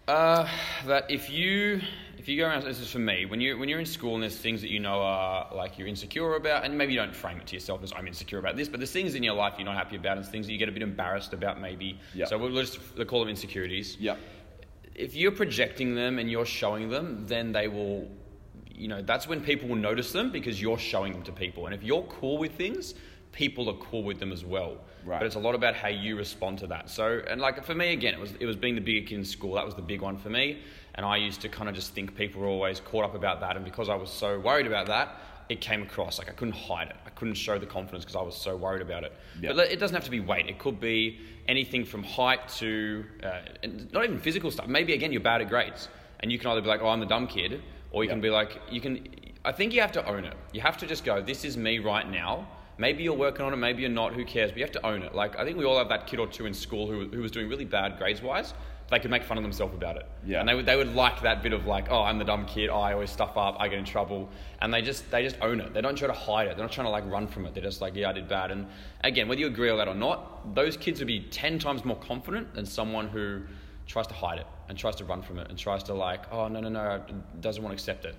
Uh, 0.10 0.50
that 0.88 1.06
if 1.08 1.30
you 1.30 1.80
if 2.18 2.28
you 2.28 2.36
go 2.36 2.48
around, 2.48 2.64
this 2.64 2.80
is 2.80 2.90
for 2.90 2.98
me. 2.98 3.28
When 3.28 3.40
you 3.40 3.60
when 3.60 3.70
you're 3.70 3.80
in 3.80 3.86
school 3.86 4.16
and 4.16 4.24
there's 4.24 4.36
things 4.36 4.60
that 4.62 4.72
you 4.72 4.80
know 4.80 5.02
are 5.04 5.48
like 5.54 5.78
you're 5.78 5.88
insecure 5.88 6.34
about, 6.34 6.66
and 6.66 6.76
maybe 6.76 6.94
you 6.94 7.00
don't 7.00 7.16
frame 7.16 7.38
it 7.38 7.46
to 7.46 7.54
yourself 7.54 7.84
as 7.84 7.94
I'm 7.96 8.08
insecure 8.08 8.40
about 8.40 8.58
this, 8.58 8.68
but 8.68 8.80
there's 8.80 8.92
things 8.92 9.14
in 9.14 9.22
your 9.22 9.36
life 9.36 9.54
you're 9.60 9.66
not 9.66 9.76
happy 9.76 9.98
about, 9.98 10.18
and 10.18 10.26
things 10.26 10.48
that 10.48 10.52
you 10.52 10.58
get 10.58 10.68
a 10.68 10.72
bit 10.72 10.82
embarrassed 10.82 11.34
about, 11.34 11.62
maybe. 11.62 12.00
Yeah. 12.16 12.26
So 12.26 12.40
we'll 12.40 12.50
just 12.56 12.80
they 12.96 13.06
call 13.06 13.20
them 13.20 13.30
insecurities. 13.30 13.98
Yeah. 14.00 14.16
If 14.96 15.14
you're 15.14 15.32
projecting 15.32 15.94
them 15.94 16.18
and 16.18 16.30
you're 16.30 16.44
showing 16.44 16.90
them, 16.90 17.28
then 17.28 17.52
they 17.52 17.68
will 17.68 18.10
you 18.80 18.88
know, 18.88 19.02
that's 19.04 19.28
when 19.28 19.42
people 19.42 19.68
will 19.68 19.76
notice 19.76 20.12
them 20.12 20.32
because 20.32 20.60
you're 20.60 20.80
showing 20.80 21.12
them 21.12 21.22
to 21.24 21.34
people. 21.34 21.66
And 21.66 21.76
if 21.76 21.84
you're 21.84 22.04
cool 22.04 22.38
with 22.38 22.54
things, 22.54 22.96
people 23.32 23.70
are 23.70 23.76
cool 23.76 24.04
with 24.04 24.20
them 24.20 24.32
as 24.32 24.44
well. 24.44 24.78
Right. 25.06 25.20
But 25.20 25.26
it's 25.28 25.36
a 25.36 25.40
lot 25.40 25.56
about 25.56 25.76
how 25.76 25.88
you 25.88 26.18
respond 26.18 26.60
to 26.60 26.68
that. 26.68 26.90
So, 26.90 27.22
and 27.28 27.40
like 27.40 27.64
for 27.64 27.74
me, 27.76 27.94
again, 27.94 28.14
it 28.14 28.20
was 28.20 28.34
it 28.40 28.46
was 28.46 28.56
being 28.56 28.76
the 28.76 28.82
bigger 28.82 29.08
kid 29.08 29.16
in 29.20 29.26
school. 29.26 29.54
That 29.56 29.66
was 29.66 29.76
the 29.76 29.82
big 29.82 30.02
one 30.02 30.18
for 30.18 30.30
me. 30.30 30.60
And 30.96 31.06
I 31.06 31.16
used 31.18 31.40
to 31.42 31.50
kind 31.50 31.70
of 31.70 31.76
just 31.76 31.94
think 31.94 32.16
people 32.16 32.42
were 32.42 32.48
always 32.48 32.80
caught 32.82 33.06
up 33.06 33.16
about 33.16 33.40
that. 33.42 33.56
And 33.56 33.64
because 33.64 33.88
I 33.88 33.96
was 33.96 34.10
so 34.12 34.40
worried 34.40 34.68
about 34.68 34.88
that, 34.88 35.16
it 35.48 35.62
came 35.62 35.82
across 35.82 36.20
like 36.20 36.30
I 36.30 36.34
couldn't 36.34 36.56
hide 36.56 36.90
it. 36.90 36.96
I 37.06 37.10
couldn't 37.12 37.36
show 37.36 37.58
the 37.58 37.66
confidence 37.66 38.04
because 38.04 38.18
I 38.18 38.22
was 38.22 38.36
so 38.36 38.58
worried 38.58 38.82
about 38.82 39.04
it. 39.04 39.14
Yeah. 39.42 39.54
But 39.54 39.72
it 39.72 39.80
doesn't 39.80 39.96
have 39.96 40.04
to 40.04 40.12
be 40.12 40.20
weight. 40.20 40.48
It 40.48 40.60
could 40.60 40.80
be 40.82 41.20
anything 41.48 41.86
from 41.86 42.04
height 42.04 42.48
to 42.60 43.06
uh, 43.24 43.40
and 43.64 43.92
not 43.94 44.04
even 44.04 44.20
physical 44.20 44.52
stuff. 44.52 44.68
Maybe 44.68 44.94
again 44.94 45.12
you're 45.14 45.22
bad 45.22 45.42
at 45.42 45.50
grades, 45.50 45.88
and 46.20 46.32
you 46.32 46.38
can 46.38 46.52
either 46.52 46.62
be 46.62 46.68
like, 46.68 46.82
"Oh, 46.82 46.90
I'm 46.90 47.00
the 47.00 47.06
dumb 47.06 47.28
kid," 47.28 47.62
or 47.92 48.04
you 48.04 48.10
Yeah. 48.10 48.16
can 48.16 48.22
be 48.22 48.30
like, 48.30 48.60
"You 48.70 48.82
can." 48.82 49.08
I 49.46 49.54
think 49.54 49.74
you 49.74 49.80
have 49.80 49.94
to 49.94 50.06
own 50.06 50.26
it. 50.26 50.36
You 50.52 50.60
have 50.62 50.78
to 50.80 50.86
just 50.86 51.06
go, 51.06 51.22
"This 51.22 51.46
is 51.46 51.56
me 51.56 51.80
right 51.80 52.08
now." 52.10 52.48
Maybe 52.80 53.04
you're 53.04 53.14
working 53.14 53.46
on 53.46 53.52
it, 53.52 53.58
maybe 53.58 53.82
you're 53.82 53.92
not. 53.92 54.14
Who 54.14 54.24
cares? 54.24 54.52
But 54.52 54.58
you 54.58 54.64
have 54.64 54.72
to 54.72 54.86
own 54.86 55.04
it. 55.04 55.14
Like 55.14 55.38
I 55.38 55.44
think 55.44 55.58
we 55.58 55.66
all 55.66 55.78
have 55.78 55.90
that 55.90 56.08
kid 56.08 56.18
or 56.18 56.28
two 56.28 56.46
in 56.46 56.54
school 56.54 56.88
who, 56.88 57.08
who 57.10 57.22
was 57.22 57.30
doing 57.30 57.50
really 57.50 57.66
bad 57.66 57.98
grades 57.98 58.22
wise. 58.22 58.54
They 58.90 59.00
could 59.00 59.12
make 59.12 59.24
fun 59.24 59.38
of 59.38 59.44
themselves 59.44 59.76
about 59.76 59.98
it. 59.98 60.08
Yeah. 60.26 60.40
And 60.40 60.50
they 60.50 60.56
would, 60.56 60.66
they 60.66 60.76
would 60.76 60.96
like 60.96 61.22
that 61.22 61.44
bit 61.44 61.54
of 61.54 61.68
like, 61.68 61.92
oh, 61.92 62.02
I'm 62.02 62.18
the 62.18 62.26
dumb 62.26 62.48
kid. 62.48 62.70
Oh, 62.70 62.80
I 62.80 62.94
always 62.94 63.12
stuff 63.12 63.38
up. 63.38 63.58
I 63.60 63.68
get 63.68 63.78
in 63.78 63.86
trouble. 63.86 64.30
And 64.62 64.74
they 64.74 64.82
just 64.82 65.12
they 65.12 65.22
just 65.24 65.36
own 65.42 65.60
it. 65.60 65.74
They 65.74 65.82
don't 65.82 65.96
try 65.96 66.08
to 66.08 66.14
hide 66.14 66.48
it. 66.48 66.56
They're 66.56 66.66
not 66.66 66.72
trying 66.72 66.88
to 66.88 66.92
like 66.92 67.06
run 67.06 67.28
from 67.28 67.46
it. 67.46 67.54
They're 67.54 67.62
just 67.62 67.82
like, 67.82 67.96
yeah, 67.96 68.10
I 68.10 68.14
did 68.14 68.30
bad. 68.30 68.50
And 68.50 68.66
again, 69.04 69.28
whether 69.28 69.42
you 69.42 69.48
agree 69.48 69.70
with 69.70 69.80
that 69.80 69.90
or 69.90 69.94
not, 69.94 70.56
those 70.56 70.78
kids 70.78 71.00
would 71.02 71.08
be 71.08 71.20
ten 71.20 71.60
times 71.60 71.84
more 71.84 71.98
confident 71.98 72.54
than 72.54 72.66
someone 72.66 73.10
who 73.10 73.42
tries 73.86 74.08
to 74.08 74.14
hide 74.14 74.40
it 74.40 74.48
and 74.70 74.78
tries 74.78 74.96
to 74.96 75.04
run 75.04 75.22
from 75.22 75.40
it 75.40 75.50
and 75.50 75.58
tries 75.58 75.84
to 75.84 75.94
like, 75.94 76.32
oh 76.32 76.48
no 76.48 76.62
no 76.62 76.70
no, 76.70 77.04
doesn't 77.42 77.62
want 77.62 77.76
to 77.76 77.82
accept 77.82 78.06
it. 78.06 78.16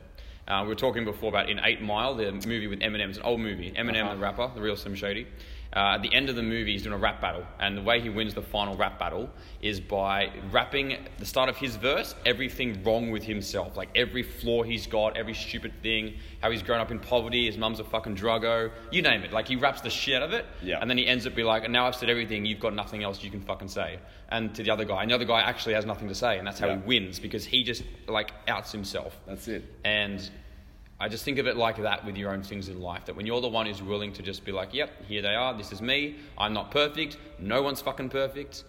Uh, 0.50 0.62
we 0.62 0.68
were 0.68 0.74
talking 0.74 1.04
before 1.04 1.28
about 1.28 1.48
in 1.48 1.60
Eight 1.62 1.80
Mile, 1.80 2.14
the 2.16 2.32
movie 2.32 2.66
with 2.66 2.80
Eminem. 2.80 3.08
It's 3.08 3.18
an 3.18 3.22
old 3.24 3.38
movie. 3.40 3.70
Eminem, 3.70 4.02
Uh-huh. 4.04 4.14
the 4.14 4.20
rapper, 4.20 4.50
the 4.52 4.60
real 4.60 4.74
Slim 4.74 4.96
Shady. 4.96 5.28
Uh, 5.72 5.94
at 5.94 6.02
the 6.02 6.12
end 6.12 6.28
of 6.28 6.34
the 6.34 6.42
movie, 6.42 6.72
he's 6.72 6.82
doing 6.82 6.94
a 6.94 6.98
rap 6.98 7.20
battle, 7.20 7.44
and 7.60 7.76
the 7.76 7.82
way 7.82 8.00
he 8.00 8.08
wins 8.08 8.34
the 8.34 8.42
final 8.42 8.76
rap 8.76 8.98
battle 8.98 9.30
is 9.62 9.78
by 9.78 10.28
rapping 10.50 10.96
the 11.20 11.24
start 11.24 11.48
of 11.48 11.56
his 11.56 11.76
verse 11.76 12.12
everything 12.26 12.82
wrong 12.82 13.12
with 13.12 13.22
himself, 13.22 13.76
like 13.76 13.88
every 13.94 14.24
flaw 14.24 14.64
he's 14.64 14.88
got, 14.88 15.16
every 15.16 15.32
stupid 15.32 15.72
thing, 15.80 16.14
how 16.42 16.50
he's 16.50 16.62
grown 16.64 16.80
up 16.80 16.90
in 16.90 16.98
poverty, 16.98 17.46
his 17.46 17.56
mum's 17.56 17.78
a 17.78 17.84
fucking 17.84 18.16
druggo, 18.16 18.72
you 18.90 19.00
name 19.00 19.22
it. 19.22 19.32
Like 19.32 19.46
he 19.46 19.54
raps 19.54 19.80
the 19.80 19.90
shit 19.90 20.16
out 20.16 20.22
of 20.22 20.32
it, 20.32 20.44
Yeah. 20.60 20.78
and 20.80 20.90
then 20.90 20.98
he 20.98 21.06
ends 21.06 21.24
up 21.24 21.36
be 21.36 21.44
like, 21.44 21.62
and 21.62 21.72
now 21.72 21.86
I've 21.86 21.94
said 21.94 22.10
everything, 22.10 22.44
you've 22.44 22.58
got 22.58 22.74
nothing 22.74 23.04
else 23.04 23.22
you 23.22 23.30
can 23.30 23.40
fucking 23.42 23.68
say. 23.68 24.00
And 24.28 24.52
to 24.56 24.64
the 24.64 24.72
other 24.72 24.84
guy, 24.84 25.02
and 25.02 25.10
the 25.12 25.14
other 25.14 25.24
guy 25.24 25.40
actually 25.40 25.74
has 25.74 25.86
nothing 25.86 26.08
to 26.08 26.14
say, 26.16 26.38
and 26.38 26.46
that's 26.46 26.58
how 26.58 26.66
Yeah. 26.66 26.78
he 26.80 26.82
wins 26.86 27.20
because 27.20 27.44
he 27.44 27.62
just 27.62 27.84
like 28.08 28.32
outs 28.48 28.72
himself. 28.72 29.16
That's 29.24 29.46
it. 29.46 29.64
And 29.84 30.28
I 31.00 31.08
just 31.08 31.24
think 31.24 31.38
of 31.38 31.46
it 31.46 31.56
like 31.56 31.78
that 31.78 32.04
with 32.04 32.18
your 32.18 32.30
own 32.30 32.42
things 32.42 32.68
in 32.68 32.80
life. 32.80 33.06
That 33.06 33.16
when 33.16 33.24
you're 33.24 33.40
the 33.40 33.48
one 33.48 33.64
who's 33.64 33.82
willing 33.82 34.12
to 34.12 34.22
just 34.22 34.44
be 34.44 34.52
like, 34.52 34.74
yep, 34.74 34.90
here 35.06 35.22
they 35.22 35.34
are, 35.34 35.56
this 35.56 35.72
is 35.72 35.80
me, 35.80 36.16
I'm 36.36 36.52
not 36.52 36.70
perfect, 36.70 37.16
no 37.38 37.62
one's 37.62 37.80
fucking 37.80 38.10
perfect, 38.10 38.64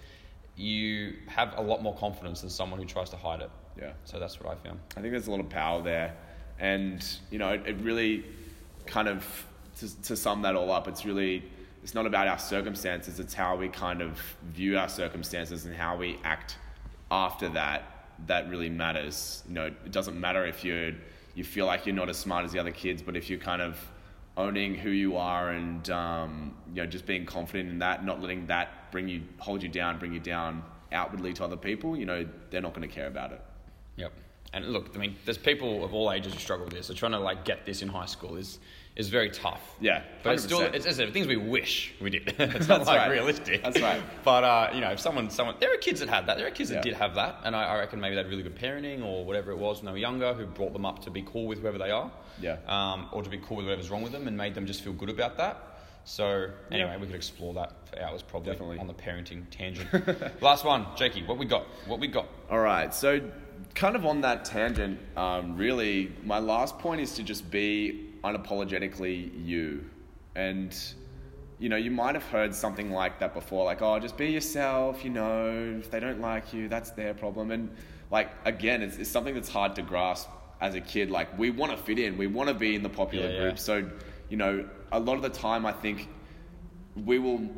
you 0.56 1.16
have 1.28 1.54
a 1.58 1.62
lot 1.62 1.84
more 1.84 1.94
confidence 1.96 2.40
than 2.42 2.50
someone 2.50 2.80
who 2.80 2.86
tries 2.86 3.10
to 3.10 3.18
hide 3.18 3.42
it. 3.42 3.50
Yeah. 3.78 3.92
So 4.06 4.18
that's 4.18 4.40
what 4.40 4.50
I 4.50 4.56
found. 4.64 4.80
I 4.96 5.02
think 5.02 5.12
there's 5.12 5.28
a 5.28 5.32
lot 5.32 5.42
of 5.42 5.50
power 5.50 5.82
there, 5.82 6.16
and 6.60 7.06
you 7.30 7.38
know, 7.38 7.50
it, 7.50 7.76
really 7.82 8.26
kind 8.86 9.08
of 9.08 9.26
to, 9.80 10.02
to 10.04 10.16
sum 10.16 10.42
that 10.44 10.56
all 10.56 10.72
up, 10.72 10.88
it's 10.88 11.06
really 11.06 11.44
it's 11.84 11.94
not 11.94 12.06
about 12.06 12.28
our 12.28 12.40
circumstances; 12.40 13.20
it's 13.20 13.34
how 13.34 13.56
we 13.56 13.70
kind 13.70 14.02
of 14.02 14.20
view 14.54 14.78
our 14.78 14.90
circumstances 14.90 15.66
and 15.66 15.76
how 15.76 15.96
we 15.98 16.18
act 16.24 16.58
after 17.10 17.50
that. 17.50 18.08
That 18.28 18.50
really 18.50 18.70
matters. 18.70 19.44
You 19.48 19.56
know, 19.56 19.66
it 19.66 19.92
doesn't 19.92 20.20
matter 20.20 20.46
if 20.46 20.64
you 20.64 20.96
you 21.36 21.44
feel 21.44 21.66
like 21.66 21.86
you're 21.86 21.96
not 21.96 22.10
as 22.10 22.18
smart 22.18 22.46
as 22.46 22.52
the 22.52 22.60
other 22.60 22.72
kids, 22.72 23.02
but 23.02 23.16
if 23.16 23.30
you're 23.30 23.40
kind 23.40 23.62
of 23.62 23.78
owning 24.38 24.76
who 24.76 24.90
you 24.90 25.18
are 25.18 25.52
and 25.52 25.90
um, 25.90 26.56
you 26.70 26.82
know 26.82 26.86
just 26.86 27.06
being 27.06 27.26
confident 27.26 27.70
in 27.70 27.80
that, 27.80 28.06
not 28.06 28.22
letting 28.22 28.48
that 28.48 28.92
bring 28.92 29.08
you 29.08 29.24
hold 29.38 29.64
you 29.64 29.70
down, 29.70 30.00
bring 30.00 30.14
you 30.14 30.20
down 30.20 30.64
outwardly 30.92 31.34
to 31.34 31.44
other 31.44 31.58
people, 31.58 31.96
you 31.96 32.06
know, 32.06 32.28
they're 32.50 32.62
not 32.62 32.74
going 32.74 32.88
to 32.88 32.94
care 32.94 33.08
about 33.08 33.32
it. 33.32 33.42
Yep. 33.96 34.14
And 34.54 34.66
look, 34.68 34.92
I 34.96 34.98
mean, 34.98 35.16
there's 35.26 35.38
people 35.38 35.84
of 35.86 35.94
all 35.94 36.12
ages 36.12 36.34
who 36.34 36.40
struggle 36.40 36.66
with 36.66 36.74
this. 36.74 36.88
So 36.88 36.94
trying 36.94 37.14
to 37.14 37.20
like 37.20 37.46
get 37.46 37.66
this 37.66 37.82
in 37.82 37.88
high 37.88 38.06
school 38.06 38.36
is 38.36 38.60
is 38.98 39.08
very 39.08 39.30
tough. 39.30 39.62
Yeah, 39.80 40.04
But 40.22 40.34
it's 40.34 40.44
still, 40.44 40.60
100%. 40.60 40.74
it's, 40.76 40.86
it's 40.86 40.98
things 41.14 41.26
we 41.26 41.38
wish 41.38 41.94
we 42.02 42.10
did. 42.10 42.24
it's 42.38 42.68
not 42.68 42.80
That's 42.80 42.88
like 42.90 42.98
right. 42.98 43.12
realistic. 43.12 43.64
That's 43.64 43.80
right. 43.80 44.04
But 44.26 44.44
uh, 44.44 44.70
you 44.74 44.82
know, 44.82 44.90
if 44.92 45.00
someone, 45.00 45.30
someone, 45.30 45.56
there 45.62 45.74
are 45.74 45.78
kids 45.78 46.02
that 46.02 46.10
had 46.10 46.26
that. 46.28 46.38
There 46.38 46.46
are 46.46 46.52
kids 46.52 46.70
that 46.72 46.76
Yeah. 46.86 46.92
did 46.92 46.94
have 46.96 47.16
that, 47.16 47.38
and 47.46 47.56
I, 47.56 47.64
I 47.64 47.80
reckon 47.80 48.02
maybe 48.02 48.16
they 48.16 48.22
had 48.22 48.30
really 48.30 48.44
good 48.44 48.58
parenting 48.58 49.02
or 49.06 49.24
whatever 49.24 49.52
it 49.52 49.58
was 49.58 49.78
when 49.78 49.86
they 49.86 49.92
were 49.94 49.98
younger, 49.98 50.34
who 50.34 50.46
brought 50.46 50.74
them 50.74 50.86
up 50.86 51.02
to 51.06 51.10
be 51.10 51.22
cool 51.22 51.48
with 51.48 51.60
whoever 51.62 51.78
they 51.78 51.90
are. 51.90 52.12
Yeah. 52.42 52.58
Um, 52.68 53.08
or 53.14 53.24
to 53.24 53.30
be 53.30 53.38
cool 53.38 53.58
with 53.58 53.66
whatever's 53.68 53.90
wrong 53.90 54.02
with 54.04 54.12
them, 54.12 54.28
and 54.28 54.36
made 54.36 54.56
them 54.56 54.66
just 54.66 54.82
feel 54.82 54.94
good 54.94 55.10
about 55.10 55.38
that. 55.38 55.58
So 56.04 56.50
anyway, 56.72 56.98
we 57.00 57.06
could 57.08 57.16
explore 57.16 57.54
that 57.54 57.72
for 57.88 58.02
hours 58.02 58.24
probably 58.24 58.52
Definitely. 58.52 58.80
on 58.80 58.88
the 58.88 58.94
parenting 58.94 59.44
tangent. 59.52 59.88
Last 60.42 60.66
one, 60.66 60.86
Jakey. 60.98 61.24
What 61.24 61.38
we 61.38 61.46
got? 61.46 61.64
What 61.88 62.00
we 62.02 62.08
got? 62.08 62.28
All 62.50 62.60
right, 62.60 62.94
so 62.94 63.22
kind 63.76 63.96
of 63.96 64.06
on 64.06 64.22
that 64.22 64.46
tangent, 64.46 65.00
um, 65.18 65.56
really, 65.58 66.12
my 66.24 66.40
last 66.40 66.78
point 66.80 67.02
is 67.02 67.14
to 67.16 67.24
just 67.24 67.50
be 67.50 68.10
unapologetically 68.24 69.32
you. 69.46 69.90
And, 70.36 70.78
you 71.60 71.70
know, 71.70 71.76
you 71.76 71.92
might 71.92 72.16
have 72.16 72.26
heard 72.26 72.54
something 72.54 72.92
like 72.92 73.20
that 73.20 73.34
before, 73.34 73.66
like, 73.66 73.82
oh, 73.82 74.00
just 74.00 74.18
be 74.18 74.32
yourself, 74.32 75.04
you 75.04 75.10
know, 75.10 75.78
if 75.80 75.92
they 75.92 76.00
don't 76.00 76.22
like 76.22 76.54
you, 76.54 76.68
that's 76.68 76.92
their 76.92 77.14
problem. 77.14 77.52
And, 77.52 77.76
like, 78.10 78.32
again, 78.46 78.82
it's, 78.82 78.98
it's 78.98 79.10
something 79.10 79.34
that's 79.34 79.50
hard 79.50 79.76
to 79.76 79.82
grasp 79.82 80.30
as 80.60 80.76
a 80.76 80.82
kid. 80.82 81.12
Like, 81.12 81.38
we 81.38 81.50
want 81.50 81.72
to 81.72 81.78
fit 81.78 82.00
in, 82.00 82.18
we 82.18 82.28
want 82.28 82.50
to 82.50 82.56
be 82.56 82.76
in 82.76 82.84
the 82.84 82.90
popular 82.90 83.28
Yeah, 83.28 83.34
yeah. 83.34 83.42
group. 83.42 83.60
So, 83.60 83.90
you 84.30 84.38
know, 84.38 84.68
a 84.92 85.00
lot 85.00 85.16
of 85.16 85.22
the 85.22 85.30
time, 85.30 85.66
I 85.66 85.72
think 85.72 86.08
we 86.96 87.20
will 87.20 87.50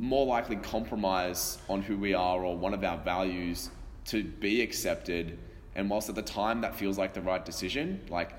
more 0.00 0.26
likely 0.26 0.56
compromise 0.56 1.58
on 1.68 1.82
who 1.82 1.96
we 1.96 2.12
are 2.12 2.44
or 2.44 2.56
one 2.56 2.74
of 2.74 2.82
our 2.82 2.98
values 2.98 3.70
to 4.08 4.24
be 4.24 4.62
accepted. 4.62 5.38
And 5.74 5.88
whilst 5.88 6.08
at 6.08 6.14
the 6.14 6.22
time 6.22 6.60
that 6.62 6.74
feels 6.74 6.98
like 6.98 7.14
the 7.14 7.20
right 7.20 7.44
decision 7.44 8.00
like 8.10 8.30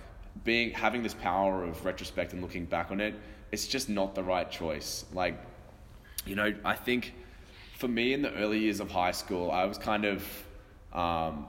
being 0.44 0.72
having 0.72 1.04
this 1.04 1.14
power 1.14 1.64
of 1.64 1.84
retrospect 1.86 2.34
and 2.34 2.42
looking 2.42 2.66
back 2.66 2.92
on 2.92 3.02
it 3.02 3.16
it's 3.52 3.68
just 3.68 3.90
not 3.90 4.14
the 4.14 4.24
right 4.24 4.50
choice. 4.52 5.06
Like 5.14 5.40
you 6.26 6.36
know 6.36 6.54
i 6.66 6.76
think 6.76 7.14
for 7.78 7.88
me 7.88 8.14
in 8.14 8.22
the 8.22 8.34
early 8.34 8.60
years 8.60 8.82
of 8.82 8.92
high 8.92 9.12
school 9.12 9.52
i 9.52 9.64
was 9.64 9.78
kind 9.78 10.04
of 10.04 10.22
um, 10.92 11.48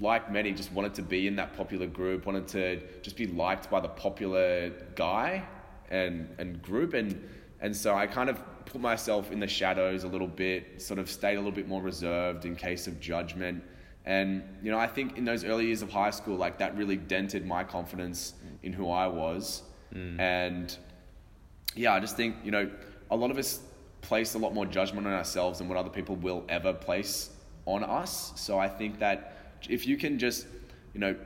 like 0.00 0.32
many 0.32 0.52
just 0.52 0.72
wanted 0.72 0.94
to 0.94 1.02
be 1.02 1.26
in 1.28 1.36
that 1.36 1.56
popular 1.56 1.86
group 1.86 2.26
wanted 2.26 2.48
to 2.48 2.80
just 3.02 3.16
be 3.16 3.26
liked 3.26 3.70
by 3.70 3.78
the 3.78 3.88
popular 3.88 4.70
guy 4.94 5.46
and 5.90 6.28
and 6.38 6.62
group. 6.62 6.94
And 6.94 7.28
and 7.60 7.76
so 7.76 7.94
I 7.94 8.06
kind 8.06 8.30
of 8.30 8.42
put 8.68 8.80
myself 8.80 9.32
in 9.32 9.40
the 9.40 9.46
shadows 9.46 10.04
a 10.04 10.08
little 10.08 10.28
bit, 10.28 10.80
sort 10.80 10.98
of 10.98 11.10
stayed 11.10 11.34
a 11.34 11.38
little 11.38 11.52
bit 11.52 11.66
more 11.66 11.82
reserved 11.82 12.44
in 12.44 12.54
case 12.54 12.86
of 12.86 13.00
judgment. 13.00 13.62
And 14.04 14.42
you 14.62 14.70
know, 14.70 14.78
I 14.78 14.86
think 14.86 15.18
in 15.18 15.24
those 15.24 15.44
early 15.44 15.66
years 15.66 15.82
of 15.82 15.90
high 15.90 16.10
school, 16.10 16.36
like 16.36 16.58
that 16.58 16.76
really 16.76 16.96
dented 16.96 17.46
my 17.46 17.64
confidence 17.64 18.34
in 18.62 18.72
who 18.72 18.90
I 18.90 19.06
was. 19.06 19.62
Mm. 19.94 20.20
And 20.20 20.78
yeah, 21.74 21.94
I 21.94 22.00
just 22.00 22.16
think 22.16 22.36
you 22.44 22.50
know 22.50 22.70
a 23.10 23.16
lot 23.16 23.30
of 23.30 23.38
us 23.38 23.60
place 24.00 24.34
a 24.34 24.38
lot 24.38 24.54
more 24.54 24.66
judgment 24.66 25.06
on 25.06 25.12
ourselves 25.12 25.58
than 25.58 25.68
what 25.68 25.76
other 25.76 25.90
people 25.90 26.16
will 26.16 26.44
ever 26.48 26.72
place 26.72 27.30
on 27.66 27.82
us. 27.82 28.32
So 28.36 28.58
I 28.58 28.68
think 28.68 28.98
that 29.00 29.60
if 29.68 29.86
you 29.86 29.96
can 29.96 30.18
just 30.18 30.46
you 30.94 31.00
know 31.00 31.16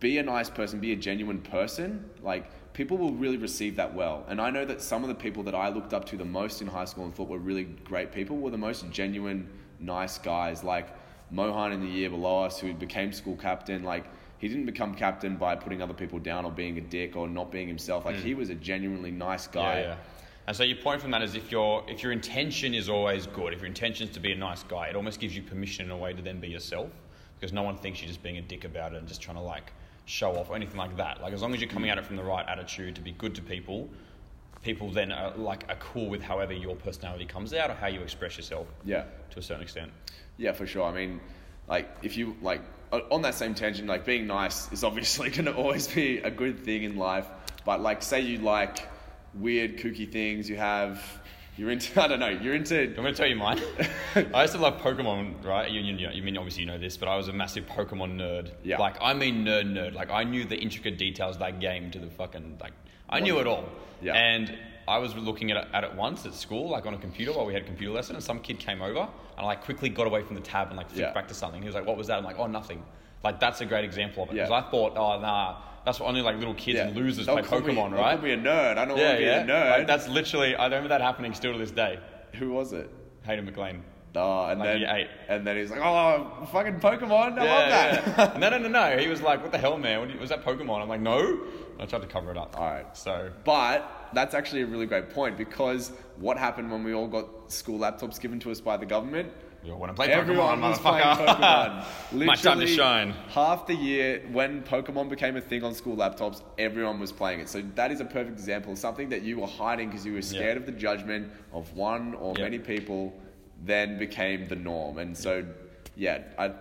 be 0.00 0.18
a 0.18 0.22
nice 0.22 0.50
person, 0.50 0.80
be 0.80 0.92
a 0.92 0.96
genuine 0.96 1.40
person, 1.40 2.08
like 2.22 2.50
people 2.74 2.98
will 2.98 3.12
really 3.12 3.38
receive 3.38 3.76
that 3.76 3.94
well. 3.94 4.26
And 4.28 4.40
I 4.40 4.50
know 4.50 4.64
that 4.66 4.82
some 4.82 5.02
of 5.02 5.08
the 5.08 5.14
people 5.14 5.42
that 5.44 5.54
I 5.54 5.70
looked 5.70 5.94
up 5.94 6.04
to 6.06 6.16
the 6.16 6.24
most 6.24 6.60
in 6.60 6.66
high 6.66 6.84
school 6.84 7.04
and 7.04 7.14
thought 7.14 7.28
were 7.28 7.38
really 7.38 7.64
great 7.64 8.12
people 8.12 8.36
were 8.36 8.50
the 8.50 8.58
most 8.58 8.90
genuine, 8.90 9.48
nice 9.80 10.18
guys. 10.18 10.62
Like 10.62 10.88
Mohan 11.30 11.72
in 11.72 11.80
the 11.80 11.88
year 11.88 12.10
below 12.10 12.42
us, 12.42 12.58
who 12.58 12.74
became 12.74 13.12
school 13.12 13.36
captain, 13.36 13.84
like 13.84 14.04
he 14.38 14.48
didn't 14.48 14.66
become 14.66 14.94
captain 14.94 15.36
by 15.36 15.54
putting 15.54 15.80
other 15.80 15.94
people 15.94 16.18
down 16.18 16.44
or 16.44 16.50
being 16.50 16.76
a 16.76 16.80
dick 16.80 17.16
or 17.16 17.28
not 17.28 17.50
being 17.50 17.68
himself. 17.68 18.04
Like 18.04 18.16
he 18.16 18.34
mm. 18.34 18.38
was 18.38 18.50
a 18.50 18.54
genuinely 18.54 19.12
nice 19.12 19.46
guy. 19.46 19.80
Yeah, 19.80 19.86
yeah. 19.86 19.96
And 20.46 20.54
so 20.54 20.62
your 20.62 20.76
point 20.76 21.00
from 21.00 21.12
that 21.12 21.22
is 21.22 21.36
if 21.36 21.50
your 21.50 21.84
if 21.88 22.02
your 22.02 22.12
intention 22.12 22.74
is 22.74 22.88
always 22.88 23.26
good, 23.28 23.54
if 23.54 23.60
your 23.60 23.68
intention 23.68 24.08
is 24.08 24.14
to 24.14 24.20
be 24.20 24.32
a 24.32 24.36
nice 24.36 24.64
guy, 24.64 24.88
it 24.88 24.96
almost 24.96 25.20
gives 25.20 25.34
you 25.34 25.42
permission 25.42 25.86
in 25.86 25.92
a 25.92 25.96
way 25.96 26.12
to 26.12 26.20
then 26.20 26.40
be 26.40 26.48
yourself, 26.48 26.90
because 27.38 27.52
no 27.52 27.62
one 27.62 27.78
thinks 27.78 28.02
you're 28.02 28.08
just 28.08 28.22
being 28.22 28.36
a 28.38 28.42
dick 28.42 28.64
about 28.64 28.92
it 28.92 28.98
and 28.98 29.08
just 29.08 29.22
trying 29.22 29.36
to 29.36 29.42
like 29.42 29.72
show 30.06 30.36
off 30.36 30.50
or 30.50 30.56
anything 30.56 30.76
like 30.76 30.96
that. 30.96 31.22
Like 31.22 31.32
as 31.32 31.42
long 31.42 31.54
as 31.54 31.60
you're 31.60 31.70
coming 31.70 31.90
at 31.90 31.98
it 31.98 32.04
from 32.04 32.16
the 32.16 32.24
right 32.24 32.44
attitude 32.48 32.94
to 32.96 33.00
be 33.00 33.12
good 33.12 33.34
to 33.36 33.42
people, 33.42 33.88
people 34.62 34.90
then 34.90 35.12
are 35.12 35.32
like 35.36 35.64
are 35.68 35.76
cool 35.76 36.08
with 36.08 36.22
however 36.22 36.52
your 36.52 36.76
personality 36.76 37.24
comes 37.26 37.52
out 37.54 37.70
or 37.70 37.74
how 37.74 37.86
you 37.86 38.00
express 38.00 38.36
yourself 38.36 38.66
Yeah. 38.84 39.04
to 39.30 39.38
a 39.38 39.42
certain 39.42 39.62
extent. 39.62 39.92
Yeah, 40.36 40.52
for 40.52 40.66
sure. 40.66 40.84
I 40.84 40.92
mean, 40.92 41.20
like 41.68 41.88
if 42.02 42.16
you 42.16 42.36
like 42.42 42.60
on 42.92 43.22
that 43.22 43.34
same 43.34 43.54
tangent, 43.54 43.88
like 43.88 44.04
being 44.04 44.26
nice 44.26 44.70
is 44.72 44.84
obviously 44.88 45.30
going 45.30 45.46
to 45.46 45.54
always 45.54 45.88
be 45.88 46.18
a 46.18 46.30
good 46.30 46.60
thing 46.64 46.82
in 46.84 46.96
life. 46.96 47.26
But 47.64 47.80
like, 47.80 48.02
say 48.02 48.20
you 48.20 48.38
like 48.38 48.86
weird, 49.34 49.78
kooky 49.78 50.10
things, 50.10 50.48
you 50.50 50.56
have 50.56 51.02
You're 51.56 51.70
into. 51.70 52.00
I 52.02 52.08
don't 52.08 52.20
know. 52.20 52.28
You're 52.28 52.54
into. 52.54 52.80
I'm 52.82 52.94
going 52.94 53.06
to 53.06 53.14
tell 53.14 53.28
you 53.28 53.36
mine. 53.36 53.60
I 54.34 54.42
used 54.42 54.54
to 54.54 54.60
love 54.60 54.80
Pokemon, 54.80 55.44
right? 55.44 55.70
You, 55.70 55.80
you, 55.80 56.08
you 56.10 56.22
mean 56.22 56.36
obviously 56.36 56.62
you 56.62 56.66
know 56.66 56.78
this, 56.78 56.96
but 56.96 57.08
I 57.08 57.16
was 57.16 57.28
a 57.28 57.32
massive 57.32 57.66
Pokemon 57.66 58.16
nerd. 58.16 58.50
Yeah. 58.62 58.78
Like 58.78 58.96
I 59.00 59.14
mean 59.14 59.44
nerd 59.44 59.72
nerd. 59.72 59.94
Like 59.94 60.10
I 60.10 60.24
knew 60.24 60.44
the 60.44 60.56
intricate 60.56 60.98
details 60.98 61.36
of 61.36 61.40
that 61.40 61.60
game 61.60 61.90
to 61.92 61.98
the 61.98 62.08
fucking 62.08 62.58
like. 62.60 62.72
I 63.08 63.20
knew 63.20 63.38
it 63.38 63.46
all. 63.46 63.68
Yeah. 64.02 64.14
And 64.14 64.56
I 64.88 64.98
was 64.98 65.14
looking 65.14 65.50
at 65.50 65.56
it, 65.56 65.68
at 65.72 65.84
it 65.84 65.94
once 65.94 66.26
at 66.26 66.34
school, 66.34 66.68
like 66.68 66.86
on 66.86 66.94
a 66.94 66.98
computer 66.98 67.32
while 67.32 67.46
we 67.46 67.54
had 67.54 67.62
a 67.62 67.66
computer 67.66 67.92
lesson, 67.92 68.16
and 68.16 68.24
some 68.24 68.40
kid 68.40 68.58
came 68.58 68.82
over 68.82 69.00
and 69.00 69.08
I 69.38 69.44
like 69.44 69.62
quickly 69.64 69.88
got 69.88 70.06
away 70.06 70.22
from 70.22 70.34
the 70.34 70.42
tab 70.42 70.68
and 70.68 70.76
like 70.76 70.88
flicked 70.88 71.00
Yeah. 71.08 71.12
back 71.14 71.28
to 71.28 71.34
something. 71.34 71.60
He 71.62 71.66
was 71.66 71.74
like, 71.74 71.86
"What 71.86 71.96
was 71.96 72.08
that?" 72.08 72.18
I'm 72.18 72.24
like, 72.24 72.38
"Oh, 72.38 72.46
nothing." 72.46 72.82
Like 73.24 73.40
that's 73.40 73.60
a 73.60 73.66
great 73.66 73.84
example 73.84 74.22
of 74.24 74.30
it 74.30 74.36
Yeah. 74.36 74.44
because 74.44 74.64
I 74.64 74.70
thought, 74.70 74.92
"Oh, 74.96 75.18
nah." 75.20 75.56
That's 75.84 76.00
what 76.00 76.08
only 76.08 76.22
like 76.22 76.36
little 76.38 76.54
kids 76.54 76.78
and 76.80 76.96
losers 76.96 77.26
They'll 77.26 77.42
play 77.42 77.58
me- 77.60 77.66
Pokemon, 77.74 77.90
they'll 77.90 78.00
right? 78.00 78.14
Call 78.16 78.24
me 78.24 78.32
a 78.32 78.38
nerd. 78.38 78.78
I 78.78 78.84
don't 78.86 78.96
yeah, 78.96 79.04
want 79.04 79.16
to 79.16 79.18
be 79.18 79.24
yeah. 79.24 79.42
a 79.42 79.46
nerd. 79.46 79.78
Like, 79.78 79.86
that's 79.86 80.08
literally. 80.08 80.54
I 80.56 80.64
remember 80.64 80.88
that 80.88 81.02
happening 81.02 81.34
still 81.34 81.52
to 81.52 81.58
this 81.58 81.72
day. 81.72 81.98
Who 82.38 82.52
was 82.52 82.72
it? 82.72 82.88
Hayden 83.26 83.44
McLean. 83.44 83.82
Oh, 84.16 84.46
and 84.46 84.60
Like 84.60 84.78
then 84.80 85.08
and 85.28 85.46
then 85.46 85.56
he's 85.56 85.70
like, 85.70 85.80
"Oh, 85.82 86.46
fucking 86.52 86.78
Pokemon! 86.80 87.36
I 87.38 87.44
love 87.44 87.68
that." 87.68 88.34
yeah. 88.34 88.38
no, 88.38 88.48
no, 88.50 88.58
no, 88.58 88.68
no. 88.68 88.96
He 88.96 89.08
was 89.08 89.20
like, 89.20 89.42
"What 89.42 89.50
the 89.52 89.58
hell, 89.58 89.76
man? 89.76 90.00
What 90.00 90.10
you- 90.10 90.18
was 90.20 90.30
that 90.30 90.44
Pokemon?" 90.44 90.80
I'm 90.80 90.88
like, 90.88 91.00
"No." 91.00 91.18
And 91.18 91.82
I 91.82 91.84
tried 91.86 92.02
to 92.02 92.06
cover 92.08 92.30
it 92.30 92.38
up. 92.38 92.58
All 92.58 92.64
right. 92.66 92.96
So 92.96 93.30
But 93.44 93.90
that's 94.14 94.32
actually 94.34 94.62
a 94.62 94.66
really 94.66 94.86
great 94.86 95.10
point 95.10 95.36
because 95.36 95.90
what 96.16 96.38
happened 96.38 96.70
when 96.70 96.84
we 96.84 96.94
all 96.94 97.08
got 97.08 97.50
school 97.52 97.78
laptops 97.80 98.20
given 98.20 98.38
to 98.40 98.52
us 98.52 98.60
by 98.60 98.76
the 98.76 98.86
government? 98.86 99.32
All 99.72 99.78
want 99.78 99.90
to 99.90 99.94
play 99.94 100.08
Everyone 100.12 100.60
Pokemon, 100.60 100.70
was 100.70 100.78
playing 100.78 101.04
motherfucker. 101.04 101.84
Pokemon. 102.10 102.26
My 102.26 102.36
time 102.36 102.60
to 102.60 102.66
shine. 102.66 103.10
Half 103.28 103.66
the 103.66 103.74
year 103.74 104.22
when 104.30 104.62
Pokemon 104.62 105.08
became 105.08 105.36
a 105.36 105.40
thing 105.40 105.64
on 105.64 105.74
school 105.74 105.96
laptops, 105.96 106.42
everyone 106.58 107.00
was 107.00 107.12
playing 107.12 107.40
it. 107.40 107.48
So 107.48 107.62
that 107.74 107.90
is 107.90 108.00
a 108.00 108.04
perfect 108.04 108.32
example 108.32 108.72
of 108.72 108.78
something 108.78 109.08
that 109.08 109.22
you 109.22 109.38
were 109.38 109.46
hiding 109.46 109.88
because 109.88 110.04
you 110.04 110.12
were 110.12 110.22
scared 110.22 110.56
of 110.56 110.66
the 110.66 110.72
judgment 110.72 111.30
of 111.52 111.72
one 111.74 112.14
or 112.14 112.34
many 112.34 112.58
people, 112.58 113.12
then 113.64 113.98
became 113.98 114.48
the 114.48 114.56
norm. 114.56 114.98
And 114.98 115.16
so, 115.16 115.44
yeah, 115.96 116.22
I 116.38 116.52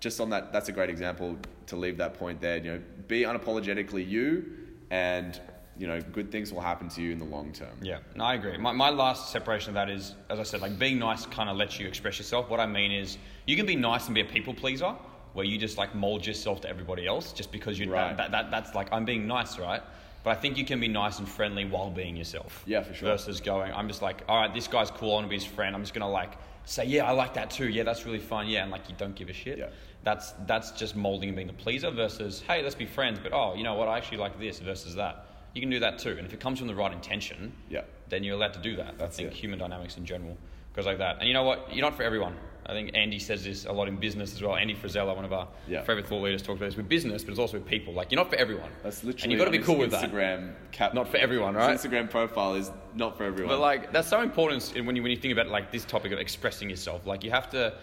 just 0.00 0.20
on 0.20 0.30
that, 0.30 0.52
that's 0.52 0.68
a 0.68 0.72
great 0.72 0.90
example 0.90 1.36
to 1.66 1.76
leave 1.76 1.96
that 1.98 2.14
point 2.14 2.40
there. 2.40 2.58
You 2.58 2.72
know, 2.72 2.80
be 3.08 3.22
unapologetically 3.22 4.06
you, 4.06 4.44
and 4.90 5.40
you 5.78 5.86
know, 5.86 6.00
good 6.00 6.30
things 6.30 6.52
will 6.52 6.60
happen 6.60 6.88
to 6.90 7.02
you 7.02 7.12
in 7.12 7.18
the 7.18 7.24
long 7.24 7.52
term. 7.52 7.76
Yeah, 7.80 7.98
no, 8.14 8.24
I 8.24 8.34
agree. 8.34 8.56
My, 8.58 8.72
my 8.72 8.90
last 8.90 9.30
separation 9.32 9.70
of 9.70 9.74
that 9.74 9.88
is, 9.88 10.14
as 10.28 10.38
I 10.38 10.42
said, 10.42 10.60
like 10.60 10.78
being 10.78 10.98
nice 10.98 11.26
kind 11.26 11.48
of 11.48 11.56
lets 11.56 11.78
you 11.80 11.86
express 11.86 12.18
yourself. 12.18 12.50
What 12.50 12.60
I 12.60 12.66
mean 12.66 12.92
is, 12.92 13.16
you 13.46 13.56
can 13.56 13.66
be 13.66 13.76
nice 13.76 14.06
and 14.06 14.14
be 14.14 14.20
a 14.20 14.24
people 14.24 14.54
pleaser, 14.54 14.94
where 15.32 15.46
you 15.46 15.56
just 15.58 15.78
like 15.78 15.94
mold 15.94 16.26
yourself 16.26 16.60
to 16.60 16.68
everybody 16.68 17.06
else 17.06 17.32
just 17.32 17.50
because 17.50 17.78
you 17.78 17.90
Right. 17.90 18.16
that, 18.16 18.30
that, 18.32 18.50
that's 18.50 18.74
like 18.74 18.92
I'm 18.92 19.04
being 19.04 19.26
nice, 19.26 19.58
right? 19.58 19.82
But 20.24 20.30
I 20.30 20.34
think 20.34 20.56
you 20.56 20.64
can 20.64 20.78
be 20.78 20.88
nice 20.88 21.18
and 21.18 21.28
friendly 21.28 21.64
while 21.64 21.90
being 21.90 22.16
yourself. 22.16 22.62
Yeah, 22.66 22.82
for 22.82 22.94
sure. 22.94 23.08
Versus 23.08 23.40
going, 23.40 23.72
I'm 23.72 23.88
just 23.88 24.02
like, 24.02 24.22
all 24.28 24.40
right, 24.40 24.52
this 24.54 24.68
guy's 24.68 24.90
cool. 24.90 25.10
I 25.10 25.14
want 25.14 25.24
to 25.26 25.30
be 25.30 25.36
his 25.36 25.44
friend. 25.44 25.74
I'm 25.74 25.82
just 25.82 25.94
gonna 25.94 26.08
like 26.10 26.34
say, 26.64 26.84
yeah, 26.84 27.06
I 27.06 27.12
like 27.12 27.34
that 27.34 27.50
too. 27.50 27.68
Yeah, 27.68 27.82
that's 27.82 28.04
really 28.06 28.20
fun. 28.20 28.46
Yeah, 28.46 28.62
and 28.62 28.70
like 28.70 28.88
you 28.88 28.94
don't 28.98 29.14
give 29.16 29.30
a 29.30 29.32
shit. 29.32 29.58
Yeah. 29.58 29.70
That's 30.04 30.32
that's 30.46 30.72
just 30.72 30.94
molding 30.96 31.28
and 31.30 31.36
being 31.36 31.48
a 31.48 31.52
pleaser 31.54 31.90
versus, 31.90 32.42
hey, 32.46 32.62
let's 32.62 32.74
be 32.74 32.86
friends. 32.86 33.18
But 33.22 33.32
oh, 33.32 33.54
you 33.54 33.64
know 33.64 33.74
what? 33.74 33.88
I 33.88 33.96
actually 33.96 34.18
like 34.18 34.38
this 34.38 34.60
versus 34.60 34.94
that. 34.96 35.26
You 35.54 35.60
can 35.60 35.70
do 35.70 35.80
that 35.80 35.98
too. 35.98 36.14
And 36.16 36.26
if 36.26 36.32
it 36.32 36.40
comes 36.40 36.58
from 36.58 36.68
the 36.68 36.74
right 36.74 36.92
intention, 36.92 37.52
Yeah. 37.68 37.82
then 38.08 38.24
you're 38.24 38.34
allowed 38.36 38.54
to 38.54 38.60
do 38.60 38.76
that. 38.76 38.98
That's 38.98 39.16
I 39.16 39.22
think 39.22 39.32
it. 39.32 39.36
human 39.38 39.58
dynamics 39.58 39.96
in 39.96 40.06
general 40.06 40.36
goes 40.74 40.86
like 40.86 40.98
that. 40.98 41.18
And 41.18 41.28
you 41.28 41.34
know 41.34 41.42
what? 41.44 41.68
You're 41.74 41.84
not 41.84 41.94
for 41.96 42.02
everyone. 42.02 42.34
I 42.64 42.72
think 42.74 42.92
Andy 42.94 43.18
says 43.18 43.44
this 43.44 43.64
a 43.66 43.72
lot 43.72 43.88
in 43.88 43.96
business 43.96 44.32
as 44.32 44.40
well. 44.40 44.54
Andy 44.54 44.74
Frisella, 44.74 45.14
one 45.16 45.24
of 45.24 45.32
our 45.32 45.48
Yeah. 45.66 45.82
favorite 45.82 46.06
thought 46.06 46.22
leaders, 46.22 46.42
talks 46.42 46.58
about 46.58 46.66
this 46.66 46.76
with 46.76 46.88
business, 46.88 47.24
but 47.24 47.32
it's 47.32 47.40
also 47.40 47.58
with 47.58 47.66
people. 47.66 47.92
Like 47.92 48.12
you're 48.12 48.20
not 48.20 48.30
for 48.30 48.36
everyone. 48.36 48.70
That's 48.84 49.02
literally 49.02 49.24
and 49.24 49.32
you've 49.32 49.38
got 49.40 49.46
to 49.46 49.50
be 49.50 49.56
his 49.58 49.66
cool 49.66 49.76
with 49.78 49.90
that. 49.90 50.10
Instagram 50.10 50.54
cap. 50.70 50.94
Not 50.94 51.08
for 51.08 51.16
everyone, 51.16 51.54
his 51.54 51.60
right? 51.66 51.76
Instagram 51.76 52.08
profile 52.08 52.54
is 52.54 52.70
not 52.94 53.18
for 53.18 53.24
everyone. 53.24 53.52
But 53.56 53.60
like 53.60 53.92
that's 53.92 54.08
so 54.08 54.22
important 54.22 54.74
in- 54.76 54.86
when 54.86 54.94
you 54.96 55.02
when 55.02 55.10
you 55.10 55.16
think 55.18 55.32
about 55.32 55.48
like 55.48 55.72
this 55.72 55.84
topic 55.84 56.12
of 56.12 56.20
expressing 56.20 56.70
yourself. 56.70 57.04
Like 57.04 57.24
you 57.24 57.30
have 57.32 57.50
to 57.50 57.74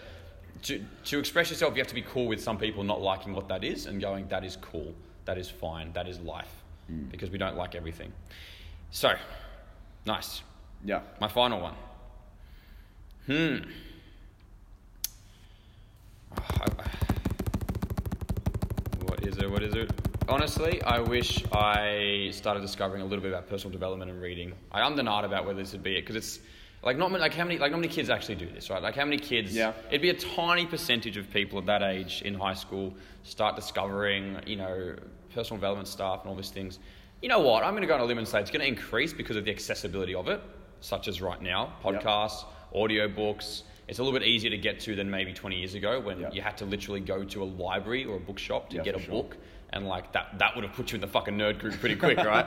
to 0.62 0.82
to 1.04 1.18
express 1.18 1.50
yourself. 1.50 1.74
You 1.74 1.80
have 1.80 1.88
to 1.88 1.94
be 1.94 2.02
cool 2.02 2.26
with 2.26 2.42
some 2.42 2.56
people 2.58 2.82
not 2.82 3.02
liking 3.02 3.34
what 3.34 3.48
that 3.48 3.62
is 3.62 3.84
and 3.86 4.00
going 4.00 4.28
that 4.28 4.44
is 4.44 4.56
cool, 4.56 4.94
that 5.26 5.36
is 5.36 5.48
fine, 5.50 5.92
that 5.92 6.08
is 6.08 6.18
life, 6.20 6.64
because 7.10 7.30
we 7.30 7.38
don't 7.38 7.56
like 7.56 7.74
everything. 7.74 8.12
So, 8.90 9.12
nice. 10.06 10.42
yeah. 10.84 11.00
My 11.20 11.28
final 11.28 11.60
one. 11.60 11.74
Hmm. 13.26 13.58
What 19.06 19.26
is 19.26 19.36
it? 19.38 19.50
What 19.50 19.62
is 19.62 19.74
it? 19.74 19.90
Honestly, 20.28 20.80
I 20.82 21.00
wish 21.00 21.44
I 21.52 22.30
started 22.32 22.60
discovering 22.60 23.02
a 23.02 23.04
little 23.04 23.22
bit 23.22 23.32
about 23.32 23.48
personal 23.48 23.72
development 23.72 24.10
and 24.10 24.20
reading. 24.20 24.52
I 24.70 24.86
am 24.86 24.94
nut 24.94 25.24
about 25.24 25.44
whether 25.44 25.58
this 25.60 25.72
would 25.72 25.82
be 25.82 25.96
it 25.96 26.02
because 26.02 26.16
it's 26.16 26.38
like 26.82 26.96
not 26.96 27.12
like 27.12 27.34
how 27.34 27.44
many 27.44 27.58
like 27.58 27.72
not 27.72 27.80
many 27.80 27.92
kids 27.92 28.08
actually 28.08 28.36
do 28.36 28.48
this, 28.48 28.70
right? 28.70 28.82
Like 28.82 28.94
how 28.94 29.04
many 29.04 29.18
kids? 29.18 29.54
Yeah. 29.54 29.72
It'd 29.88 30.00
be 30.00 30.10
a 30.10 30.14
tiny 30.14 30.66
percentage 30.66 31.16
of 31.16 31.30
people 31.30 31.58
at 31.58 31.66
that 31.66 31.82
age 31.82 32.22
in 32.22 32.34
high 32.34 32.54
school 32.54 32.94
start 33.24 33.56
discovering, 33.56 34.40
you 34.46 34.56
know, 34.56 34.94
personal 35.34 35.58
development 35.58 35.88
staff 35.88 36.20
and 36.22 36.30
all 36.30 36.36
these 36.36 36.50
things. 36.50 36.78
You 37.22 37.28
know 37.28 37.40
what? 37.40 37.62
I'm 37.64 37.72
going 37.72 37.82
to 37.82 37.86
go 37.86 37.94
on 37.94 38.00
a 38.00 38.04
limb 38.04 38.18
and 38.18 38.26
say 38.26 38.40
it's 38.40 38.50
going 38.50 38.62
to 38.62 38.66
increase 38.68 39.12
because 39.12 39.36
of 39.36 39.44
the 39.44 39.50
accessibility 39.50 40.14
of 40.14 40.28
it, 40.28 40.40
such 40.80 41.08
as 41.08 41.20
right 41.20 41.40
now, 41.40 41.72
Yep. 41.84 42.02
podcasts, 42.02 42.44
audio 42.74 43.08
books. 43.08 43.64
It's 43.88 43.98
a 43.98 44.02
little 44.02 44.18
bit 44.18 44.26
easier 44.26 44.50
to 44.50 44.58
get 44.58 44.80
to 44.80 44.94
than 44.94 45.10
maybe 45.10 45.32
20 45.32 45.56
years 45.56 45.74
ago 45.74 46.00
when 46.00 46.20
Yep. 46.20 46.34
you 46.34 46.42
had 46.42 46.56
to 46.58 46.64
literally 46.64 47.00
go 47.00 47.24
to 47.24 47.42
a 47.42 47.44
library 47.44 48.04
or 48.04 48.16
a 48.16 48.20
bookshop 48.20 48.70
to 48.70 48.78
get 48.78 48.94
a 48.96 49.00
sure. 49.00 49.10
book. 49.22 49.36
And 49.72 49.86
like 49.86 50.12
that, 50.14 50.36
that 50.38 50.54
would 50.56 50.64
have 50.64 50.72
put 50.74 50.90
you 50.90 50.96
in 50.96 51.00
the 51.00 51.06
fucking 51.06 51.34
nerd 51.36 51.58
group 51.60 51.74
pretty 51.74 51.94
quick, 51.94 52.16
right? 52.24 52.46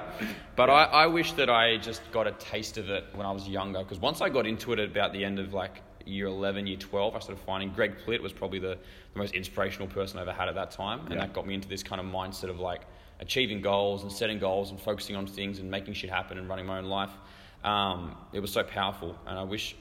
But 0.57 0.69
I, 0.69 0.83
I 0.85 1.07
wish 1.07 1.31
that 1.33 1.49
I 1.49 1.77
just 1.77 2.01
got 2.11 2.27
a 2.27 2.31
taste 2.33 2.77
of 2.77 2.89
it 2.89 3.05
when 3.13 3.25
I 3.25 3.31
was 3.31 3.47
younger. 3.47 3.79
Because 3.79 3.99
once 3.99 4.19
I 4.21 4.27
got 4.29 4.45
into 4.45 4.73
it 4.73 4.79
at 4.79 4.89
about 4.89 5.13
the 5.13 5.23
end 5.23 5.39
of 5.39 5.53
like 5.53 5.81
year 6.05 6.27
11, 6.27 6.67
year 6.67 6.77
12, 6.77 7.15
I 7.15 7.19
started 7.19 7.43
finding 7.43 7.69
Greg 7.71 7.95
Plitt 8.05 8.21
was 8.21 8.33
probably 8.33 8.59
the, 8.59 8.77
the 9.13 9.19
most 9.19 9.33
inspirational 9.33 9.87
person 9.87 10.19
I 10.19 10.21
ever 10.21 10.31
had 10.33 10.47
at 10.49 10.55
that 10.55 10.71
time. 10.71 10.99
And 11.01 11.11
Yeah. 11.11 11.21
that 11.21 11.33
got 11.33 11.47
me 11.47 11.53
into 11.53 11.67
this 11.67 11.83
kind 11.83 11.99
of 12.01 12.07
mindset 12.07 12.49
of 12.49 12.59
like 12.59 12.81
achieving 13.19 13.61
goals 13.61 14.03
and 14.03 14.11
setting 14.11 14.39
goals 14.39 14.71
and 14.71 14.79
focusing 14.79 15.15
on 15.15 15.25
things 15.27 15.59
and 15.59 15.69
making 15.71 15.93
shit 15.93 16.09
happen 16.09 16.37
and 16.37 16.49
running 16.49 16.65
my 16.65 16.77
own 16.79 16.85
life. 16.85 17.11
Um, 17.63 18.15
it 18.33 18.39
was 18.41 18.51
so 18.51 18.63
powerful. 18.63 19.17
And 19.25 19.37
I 19.39 19.43
wish. 19.43 19.75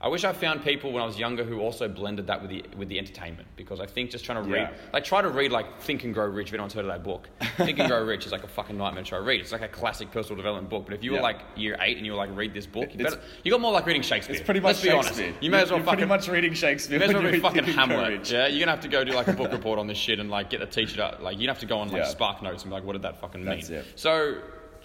I 0.00 0.06
wish 0.06 0.22
I 0.22 0.32
found 0.32 0.62
people 0.62 0.92
when 0.92 1.02
I 1.02 1.06
was 1.06 1.18
younger 1.18 1.42
who 1.42 1.58
also 1.58 1.88
blended 1.88 2.28
that 2.28 2.40
with 2.40 2.50
the 2.50 2.64
with 2.76 2.88
the 2.88 2.98
entertainment 3.00 3.48
because 3.56 3.80
I 3.80 3.86
think 3.86 4.10
just 4.10 4.24
trying 4.24 4.44
to 4.44 4.48
read 4.48 4.60
Yeah. 4.70 4.76
like 4.92 5.02
try 5.02 5.20
to 5.22 5.28
read 5.28 5.50
like 5.50 5.80
Think 5.80 6.04
and 6.04 6.14
Grow 6.14 6.26
Rich. 6.26 6.48
If 6.48 6.54
anyone's 6.54 6.72
heard 6.72 6.84
of 6.84 6.90
that 6.92 7.02
book, 7.02 7.28
Think 7.56 7.80
and 7.80 7.88
Grow 7.88 8.04
Rich 8.04 8.24
is 8.24 8.30
like 8.30 8.44
a 8.44 8.48
fucking 8.48 8.76
nightmare 8.78 9.02
to 9.02 9.08
try 9.08 9.18
to 9.18 9.24
read. 9.24 9.40
It's 9.40 9.50
like 9.50 9.62
a 9.62 9.66
classic 9.68 10.12
personal 10.12 10.36
development 10.36 10.70
book. 10.70 10.84
But 10.84 10.94
if 10.94 11.02
you 11.02 11.12
were 11.12 11.20
like 11.20 11.40
year 11.56 11.76
eight 11.80 11.96
and 11.96 12.06
you 12.06 12.12
were 12.12 12.18
like 12.18 12.30
read 12.36 12.54
this 12.54 12.64
book, 12.66 12.90
you, 12.94 13.02
better, 13.04 13.18
you 13.42 13.50
got 13.50 13.60
more 13.60 13.72
like 13.72 13.86
reading 13.86 14.02
Shakespeare. 14.02 14.36
It's 14.36 14.44
pretty 14.44 14.60
much 14.60 14.76
Let's 14.76 14.82
be 14.82 14.90
honest. 14.90 15.08
Shakespeare. 15.08 15.34
You 15.40 15.50
may 15.50 15.62
as 15.62 15.70
well 15.70 15.78
You're 15.80 15.86
fucking 15.86 15.98
pretty 15.98 16.08
much 16.08 16.28
reading 16.28 16.54
Shakespeare. 16.54 16.94
you 16.94 16.98
may 17.00 17.06
as 17.06 17.12
well 17.14 17.22
when 17.24 17.32
read 17.32 17.42
you're 17.42 17.50
fucking 17.50 17.64
Hamlet. 17.64 18.30
Yeah, 18.30 18.46
you're 18.46 18.60
gonna 18.60 18.70
have 18.70 18.80
to 18.82 18.88
go 18.88 19.02
do 19.02 19.12
like 19.14 19.26
a 19.26 19.32
book 19.32 19.50
report 19.58 19.80
on 19.80 19.88
this 19.88 19.98
shit 19.98 20.20
and 20.20 20.30
like 20.30 20.48
get 20.50 20.60
the 20.60 20.66
teacher 20.66 20.96
to 20.96 21.18
like 21.20 21.40
you 21.40 21.48
have 21.48 21.58
to 21.58 21.66
go 21.66 21.78
on 21.80 21.88
like 21.88 22.02
Yeah. 22.02 22.08
Spark 22.08 22.40
Notes 22.40 22.62
and 22.62 22.70
be 22.70 22.74
like, 22.74 22.84
what 22.84 22.92
did 22.92 23.02
that 23.02 23.20
fucking 23.20 23.44
mean? 23.44 23.64
So 23.96 24.38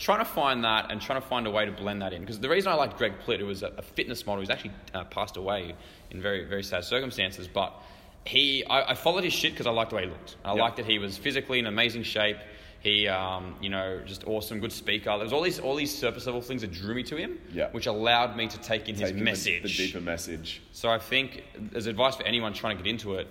trying 0.04 0.20
to 0.20 0.26
find 0.26 0.64
that 0.66 0.92
and 0.92 1.02
trying 1.02 1.22
to 1.22 1.28
find 1.28 1.48
a 1.48 1.52
way 1.52 1.66
to 1.66 1.72
blend 1.72 2.02
that 2.02 2.12
in 2.14 2.22
because 2.22 2.40
the 2.40 2.50
reason 2.50 2.72
I 2.72 2.76
liked 2.76 2.98
Greg 2.98 3.14
Plitt, 3.26 3.40
who 3.40 3.46
was 3.46 3.64
a, 3.64 3.68
a 3.78 3.82
fitness 3.82 4.26
model, 4.26 4.42
he's 4.42 4.50
actually 4.50 4.74
uh, 4.94 5.06
passed 5.06 5.38
away 5.38 5.74
in 6.12 6.22
very 6.22 6.44
very 6.46 6.64
sad 6.64 6.84
circumstances, 6.84 7.48
but 7.48 7.74
he 8.26 8.66
I, 8.66 8.92
I 8.92 8.96
followed 8.96 9.24
his 9.24 9.34
shit 9.34 9.54
because 9.54 9.66
I 9.66 9.72
liked 9.72 9.92
the 9.92 9.96
way 9.98 10.04
he 10.04 10.10
looked. 10.10 10.36
I 10.44 10.54
Yeah. 10.56 10.62
liked 10.64 10.78
that 10.78 10.86
he 10.86 11.00
was 11.00 11.18
physically 11.18 11.60
in 11.60 11.66
amazing 11.68 12.04
shape. 12.04 12.38
He, 12.82 13.08
um, 13.08 13.56
you 13.62 13.70
know, 13.70 14.02
just 14.06 14.28
awesome, 14.28 14.60
good 14.60 14.74
speaker. 14.74 15.06
There 15.12 15.20
was 15.24 15.32
all 15.32 15.42
these 15.42 15.58
all 15.60 15.76
these 15.76 15.98
surface 15.98 16.26
level 16.26 16.42
things 16.42 16.62
that 16.64 16.72
drew 16.74 16.94
me 16.96 17.04
to 17.04 17.16
him, 17.16 17.40
Yeah. 17.54 17.70
which 17.72 17.86
allowed 17.88 18.36
me 18.36 18.48
to 18.48 18.58
take 18.60 18.90
in 18.90 18.96
his 18.96 19.04
Taking 19.04 19.20
the- 19.20 19.24
message. 19.24 19.62
The, 19.78 19.86
deeper 19.88 20.02
message. 20.02 20.62
So 20.74 20.90
I 20.90 21.00
think 21.00 21.44
as 21.76 21.88
advice 21.88 22.18
for 22.18 22.24
anyone 22.24 22.52
trying 22.52 22.76
to 22.78 22.84
get 22.84 22.90
into 22.90 23.14
it, 23.16 23.28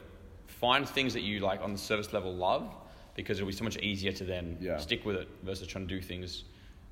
find 0.47 0.89
things 0.89 1.13
that 1.13 1.21
you 1.23 1.41
like 1.41 1.61
on 1.61 1.73
the 1.73 1.79
service 1.79 2.15
level 2.15 2.35
love 2.35 2.65
because 3.15 3.37
it'll 3.39 3.47
be 3.49 3.53
so 3.53 3.65
much 3.65 3.77
easier 3.79 4.11
to 4.13 4.25
then 4.25 4.57
Yeah. 4.59 4.79
stick 4.79 5.05
with 5.05 5.17
it 5.17 5.29
versus 5.43 5.67
trying 5.69 5.87
to 5.87 5.95
do 5.95 6.01
things 6.01 6.45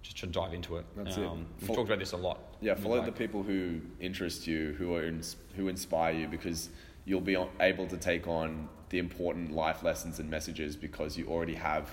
just 0.02 0.18
to 0.18 0.26
dive 0.26 0.54
into 0.54 0.76
it. 0.76 0.84
That's 0.96 1.16
it. 1.16 1.24
um, 1.26 1.46
We've 1.58 1.66
Fol- 1.68 1.76
talked 1.76 1.88
about 1.88 1.98
this 1.98 2.12
a 2.12 2.16
lot. 2.16 2.38
Yeah, 2.60 2.74
follow 2.74 2.96
Like- 2.96 3.06
the 3.06 3.12
people 3.12 3.42
who 3.42 3.80
interest 4.00 4.46
you, 4.46 4.72
who 4.78 4.94
are 4.94 5.04
ins- 5.04 5.36
who 5.56 5.68
inspire 5.68 6.12
you, 6.14 6.28
because 6.28 6.70
you'll 7.04 7.20
be 7.20 7.36
able 7.60 7.86
to 7.86 7.96
take 7.96 8.26
on 8.26 8.68
the 8.90 8.98
important 8.98 9.52
life 9.52 9.82
lessons 9.82 10.18
and 10.18 10.30
messages 10.30 10.76
because 10.76 11.16
you 11.16 11.26
already 11.28 11.54
have 11.54 11.88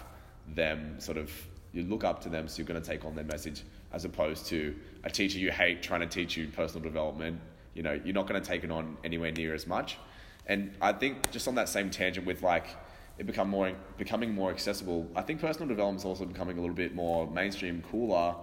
them. 0.55 0.99
Sort 0.99 1.17
of, 1.17 1.31
you 1.73 1.83
look 1.83 2.03
up 2.03 2.21
to 2.21 2.29
them, 2.29 2.47
so 2.47 2.57
you're 2.57 2.67
going 2.67 2.81
to 2.81 2.87
take 2.87 3.05
on 3.05 3.15
their 3.15 3.25
message, 3.25 3.63
as 3.91 4.05
opposed 4.05 4.45
to 4.47 4.75
a 5.03 5.09
teacher 5.09 5.37
you 5.39 5.51
hate 5.51 5.81
trying 5.83 6.01
to 6.01 6.07
teach 6.07 6.37
you 6.37 6.47
personal 6.47 6.83
development. 6.83 7.39
You 7.73 7.83
know, 7.83 7.93
you're 8.03 8.13
not 8.15 8.27
going 8.27 8.41
to 8.41 8.47
take 8.47 8.63
it 8.63 8.71
on 8.71 8.97
anywhere 9.03 9.31
near 9.31 9.53
as 9.53 9.67
much. 9.67 9.97
And 10.47 10.73
I 10.81 10.93
think 10.93 11.29
just 11.31 11.47
on 11.47 11.55
that 11.55 11.69
same 11.69 11.89
tangent 11.89 12.25
with 12.25 12.41
like 12.41 12.67
it 13.17 13.25
become 13.25 13.49
more 13.49 13.73
becoming 13.97 14.33
more 14.33 14.51
accessible. 14.51 15.09
I 15.15 15.21
think 15.21 15.41
personal 15.41 15.67
development 15.67 16.01
is 16.01 16.05
also 16.05 16.25
becoming 16.25 16.57
a 16.57 16.61
little 16.61 16.75
bit 16.75 16.93
more 16.93 17.29
mainstream, 17.29 17.83
cooler, 17.91 18.35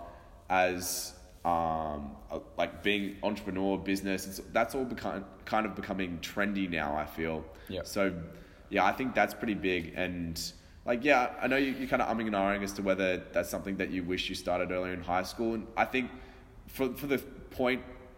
as 0.51 1.15
um, 1.45 2.17
like 2.57 2.83
being 2.83 3.17
entrepreneur, 3.23 3.79
business. 3.79 4.27
It's, 4.27 4.41
that's 4.53 4.75
all 4.75 4.85
become 4.85 5.25
kind 5.45 5.67
of 5.67 5.75
becoming 5.75 6.19
trendy 6.19 6.69
now. 6.69 6.97
I 6.97 7.07
feel. 7.07 7.45
Yep. 7.69 7.87
So, 7.87 8.13
yeah, 8.71 8.85
I 8.85 8.93
think 8.93 9.15
that's 9.15 9.35
pretty 9.35 9.55
big. 9.55 9.93
And 9.95 10.41
like, 10.85 11.05
yeah, 11.05 11.31
I 11.41 11.47
know 11.47 11.57
you, 11.57 11.73
you're 11.73 11.89
kind 11.89 12.03
of 12.03 12.09
umming 12.09 12.27
and 12.27 12.35
ahhing 12.35 12.63
as 12.63 12.73
to 12.75 12.83
whether 12.83 13.23
that's 13.33 13.49
something 13.49 13.77
that 13.77 13.91
you 13.91 14.03
wish 14.03 14.29
you 14.29 14.35
started 14.35 14.71
earlier 14.71 14.93
in 14.93 15.03
high 15.03 15.23
school. 15.23 15.55
And 15.55 15.67
I 15.77 15.85
think 15.85 16.11
for 16.67 16.93
for 16.95 17.07
the 17.07 17.23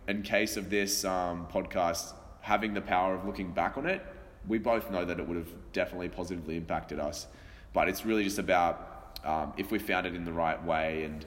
and 0.08 0.24
case 0.24 0.56
of 0.56 0.70
this 0.70 1.04
um, 1.04 1.46
podcast 1.52 2.14
having 2.40 2.72
the 2.72 2.80
power 2.80 3.14
of 3.14 3.26
looking 3.26 3.52
back 3.52 3.76
on 3.76 3.86
it, 3.86 4.02
we 4.48 4.58
both 4.58 4.90
know 4.90 5.04
that 5.04 5.18
it 5.18 5.26
would 5.26 5.36
have 5.36 5.48
definitely 5.72 6.08
positively 6.08 6.56
impacted 6.56 7.00
us. 7.00 7.26
But 7.72 7.88
it's 7.88 8.04
really 8.04 8.24
just 8.24 8.38
about 8.38 9.18
um, 9.24 9.52
if 9.56 9.70
we 9.70 9.78
found 9.78 10.06
it 10.06 10.14
in 10.14 10.24
the 10.24 10.32
right 10.32 10.62
way 10.64 11.04
and, 11.04 11.24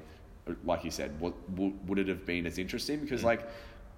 uh, 0.48 0.54
like 0.64 0.84
you 0.84 0.92
said, 0.92 1.20
what, 1.20 1.34
would 1.52 1.88
would 1.88 2.00
it 2.00 2.08
have 2.08 2.26
been 2.26 2.46
as 2.46 2.58
interesting? 2.58 3.00
Because 3.00 3.24
like. 3.24 3.42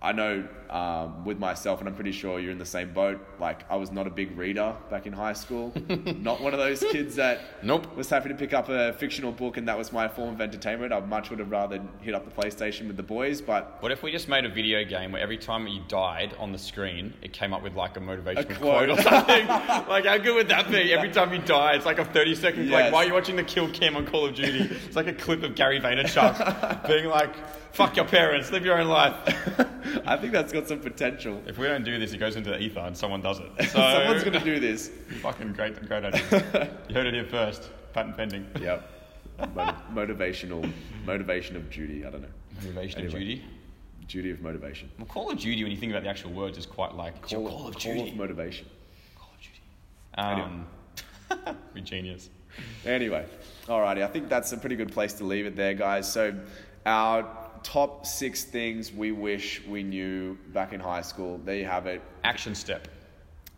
I 0.03 0.13
know 0.13 0.47
um, 0.71 1.25
with 1.25 1.37
myself, 1.37 1.79
and 1.79 1.87
I'm 1.87 1.93
pretty 1.93 2.11
sure 2.11 2.39
you're 2.39 2.51
in 2.51 2.57
the 2.57 2.65
same 2.65 2.91
boat. 2.91 3.19
Like, 3.39 3.69
I 3.69 3.75
was 3.75 3.91
not 3.91 4.07
a 4.07 4.09
big 4.09 4.35
reader 4.35 4.75
back 4.89 5.05
in 5.05 5.13
high 5.13 5.33
school. 5.33 5.71
not 6.21 6.41
one 6.41 6.53
of 6.53 6.59
those 6.59 6.79
kids 6.79 7.15
that 7.17 7.39
Nope. 7.61 7.95
was 7.95 8.09
happy 8.09 8.29
to 8.29 8.35
pick 8.35 8.51
up 8.51 8.67
a 8.69 8.93
fictional 8.93 9.31
book, 9.31 9.57
and 9.57 9.67
that 9.67 9.77
was 9.77 9.93
my 9.93 10.07
form 10.07 10.33
of 10.33 10.41
entertainment. 10.41 10.91
I 10.91 10.99
much 11.01 11.29
would 11.29 11.37
have 11.37 11.51
rather 11.51 11.79
hit 12.01 12.15
up 12.15 12.25
the 12.25 12.31
PlayStation 12.41 12.87
with 12.87 12.97
the 12.97 13.03
boys, 13.03 13.41
but 13.41 13.77
What 13.81 13.91
if 13.91 14.01
we 14.01 14.11
just 14.11 14.27
made 14.27 14.43
a 14.43 14.49
video 14.49 14.83
game 14.83 15.11
where 15.11 15.21
every 15.21 15.37
time 15.37 15.67
you 15.67 15.81
died 15.87 16.33
on 16.39 16.51
the 16.51 16.57
screen, 16.57 17.13
it 17.21 17.31
came 17.31 17.53
up 17.53 17.61
with 17.61 17.75
like 17.75 17.95
a 17.95 17.99
motivational 17.99 18.37
A 18.39 18.55
quote. 18.55 18.57
quote. 18.57 18.89
or 18.89 19.01
something? 19.03 19.47
like, 19.47 20.05
how 20.05 20.17
good 20.17 20.33
would 20.33 20.47
that 20.49 20.71
be? 20.71 20.91
Every 20.93 21.11
time 21.11 21.31
you 21.31 21.41
die, 21.43 21.73
it's 21.75 21.85
like 21.85 21.99
a 21.99 22.05
30 22.05 22.33
second, 22.35 22.71
like, 22.71 22.91
why 22.91 23.03
are 23.03 23.07
you 23.07 23.13
watching 23.13 23.35
the 23.35 23.43
kill 23.43 23.69
cam 23.69 23.95
on 23.95 24.07
Call 24.07 24.25
of 24.25 24.33
Duty? 24.33 24.67
It's 24.87 24.95
like 24.95 25.07
a 25.07 25.13
clip 25.13 25.43
of 25.43 25.53
Gary 25.53 25.79
Vaynerchuk 25.79 26.87
being 26.87 27.05
like, 27.05 27.35
fuck 27.71 27.95
your 27.95 28.05
parents, 28.05 28.51
live 28.51 28.65
your 28.65 28.79
own 28.79 28.87
life. 28.87 29.15
I 30.05 30.17
think 30.17 30.31
that's 30.31 30.51
got 30.53 30.67
some 30.67 30.79
potential. 30.79 31.41
If 31.47 31.57
we 31.57 31.67
don't 31.67 31.83
do 31.83 31.99
this, 31.99 32.13
it 32.13 32.17
goes 32.17 32.35
into 32.35 32.49
the 32.49 32.59
ether 32.59 32.79
and 32.81 32.95
someone 32.97 33.21
does 33.21 33.39
it. 33.39 33.49
So, 33.69 33.79
Someone's 33.79 34.23
going 34.23 34.37
to 34.37 34.43
do 34.45 34.59
this. 34.59 34.89
Fucking 35.21 35.53
great, 35.53 35.75
great 35.87 36.03
idea. 36.05 36.77
you 36.89 36.95
heard 36.95 37.07
it 37.07 37.13
here 37.13 37.25
first. 37.25 37.69
Patent 37.93 38.17
pending. 38.17 38.47
Yep. 38.59 38.89
Mot- 39.55 39.95
motivational, 39.95 40.71
motivation 41.05 41.55
of 41.55 41.69
duty. 41.71 42.05
I 42.05 42.09
don't 42.09 42.21
know. 42.21 42.27
Motivation 42.55 43.05
of 43.05 43.11
duty. 43.11 43.43
Duty 44.07 44.31
of 44.31 44.41
motivation. 44.41 44.89
Well, 44.97 45.07
Call 45.07 45.31
of 45.31 45.39
Duty, 45.39 45.63
when 45.63 45.71
you 45.71 45.77
think 45.77 45.91
about 45.91 46.03
the 46.03 46.09
actual 46.09 46.31
words, 46.31 46.57
is 46.57 46.65
quite 46.65 46.93
like 46.95 47.31
your 47.31 47.47
Call 47.47 47.67
of 47.67 47.77
Duty. 47.77 48.09
of 48.09 48.15
motivation. 48.17 48.67
Call 49.17 49.29
of 49.33 49.39
Duty. 49.39 49.61
Um, 51.47 51.55
we 51.73 51.81
genius. 51.81 52.29
Anyway, 52.85 53.25
alrighty. 53.67 54.03
I 54.03 54.07
think 54.07 54.27
that's 54.27 54.51
a 54.51 54.57
pretty 54.57 54.75
good 54.75 54.91
place 54.91 55.13
to 55.13 55.23
leave 55.23 55.45
it 55.45 55.55
there, 55.55 55.73
guys. 55.73 56.11
So, 56.11 56.35
our 56.85 57.23
top 57.63 58.05
six 58.05 58.43
things 58.43 58.91
we 58.91 59.11
wish 59.11 59.61
we 59.67 59.83
knew 59.83 60.37
back 60.53 60.73
in 60.73 60.79
high 60.79 61.01
school. 61.01 61.39
There 61.43 61.55
you 61.55 61.65
have 61.65 61.87
it. 61.87 62.01
Action 62.23 62.55
step. 62.55 62.87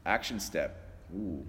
Action 0.06 0.40
step. 0.40 0.92
Ooh. 1.16 1.46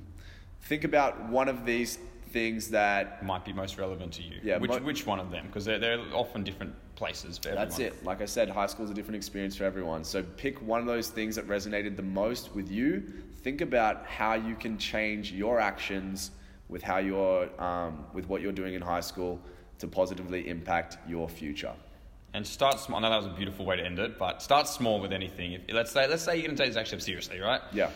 Think 0.62 0.84
about 0.84 1.28
one 1.28 1.48
of 1.48 1.66
these 1.66 1.98
things 2.30 2.68
that. 2.70 3.24
might 3.24 3.44
be 3.44 3.52
most 3.52 3.78
relevant 3.78 4.12
to 4.14 4.22
you. 4.22 4.40
Yeah, 4.42 4.58
Which, 4.58 4.70
mo- 4.70 4.78
which 4.78 5.06
one 5.06 5.20
of 5.20 5.30
them? 5.30 5.46
Because 5.46 5.64
they're, 5.64 5.78
they're 5.78 6.00
often 6.12 6.42
different 6.42 6.74
places 6.96 7.38
for 7.38 7.48
everyone. 7.48 7.68
That's 7.68 7.78
it. 7.80 8.04
Like 8.04 8.20
I 8.20 8.24
said, 8.24 8.48
high 8.48 8.66
school 8.66 8.84
is 8.84 8.90
a 8.90 8.94
different 8.94 9.16
experience 9.16 9.56
for 9.56 9.64
everyone. 9.64 10.04
So 10.04 10.22
pick 10.22 10.60
one 10.62 10.80
of 10.80 10.86
those 10.86 11.08
things 11.08 11.36
that 11.36 11.46
resonated 11.48 11.96
the 11.96 12.02
most 12.02 12.54
with 12.54 12.70
you. 12.70 13.02
Think 13.42 13.60
about 13.60 14.06
how 14.06 14.34
you 14.34 14.54
can 14.54 14.78
change 14.78 15.32
your 15.32 15.60
actions 15.60 16.30
with 16.68 16.82
how 16.82 16.98
you're 16.98 17.48
um, 17.62 18.06
with 18.14 18.28
what 18.28 18.40
you're 18.40 18.52
doing 18.52 18.74
in 18.74 18.82
high 18.82 19.00
school 19.00 19.40
to 19.78 19.86
positively 19.86 20.48
impact 20.48 20.96
your 21.06 21.28
future. 21.28 21.74
And 22.34 22.44
start 22.44 22.80
small. 22.80 22.98
I 22.98 23.02
know 23.02 23.10
that 23.10 23.16
was 23.18 23.26
a 23.26 23.36
beautiful 23.36 23.64
way 23.64 23.76
to 23.76 23.84
end 23.84 24.00
it, 24.00 24.18
but 24.18 24.42
start 24.42 24.66
small 24.66 25.00
with 25.00 25.12
anything. 25.12 25.52
If, 25.52 25.60
let's 25.72 25.92
say 25.92 26.08
let's 26.08 26.24
say 26.24 26.34
you're 26.34 26.46
going 26.46 26.56
to 26.56 26.62
take 26.64 26.72
this 26.72 26.76
action 26.76 26.98
seriously, 26.98 27.38
right? 27.38 27.60
Yeah. 27.72 27.90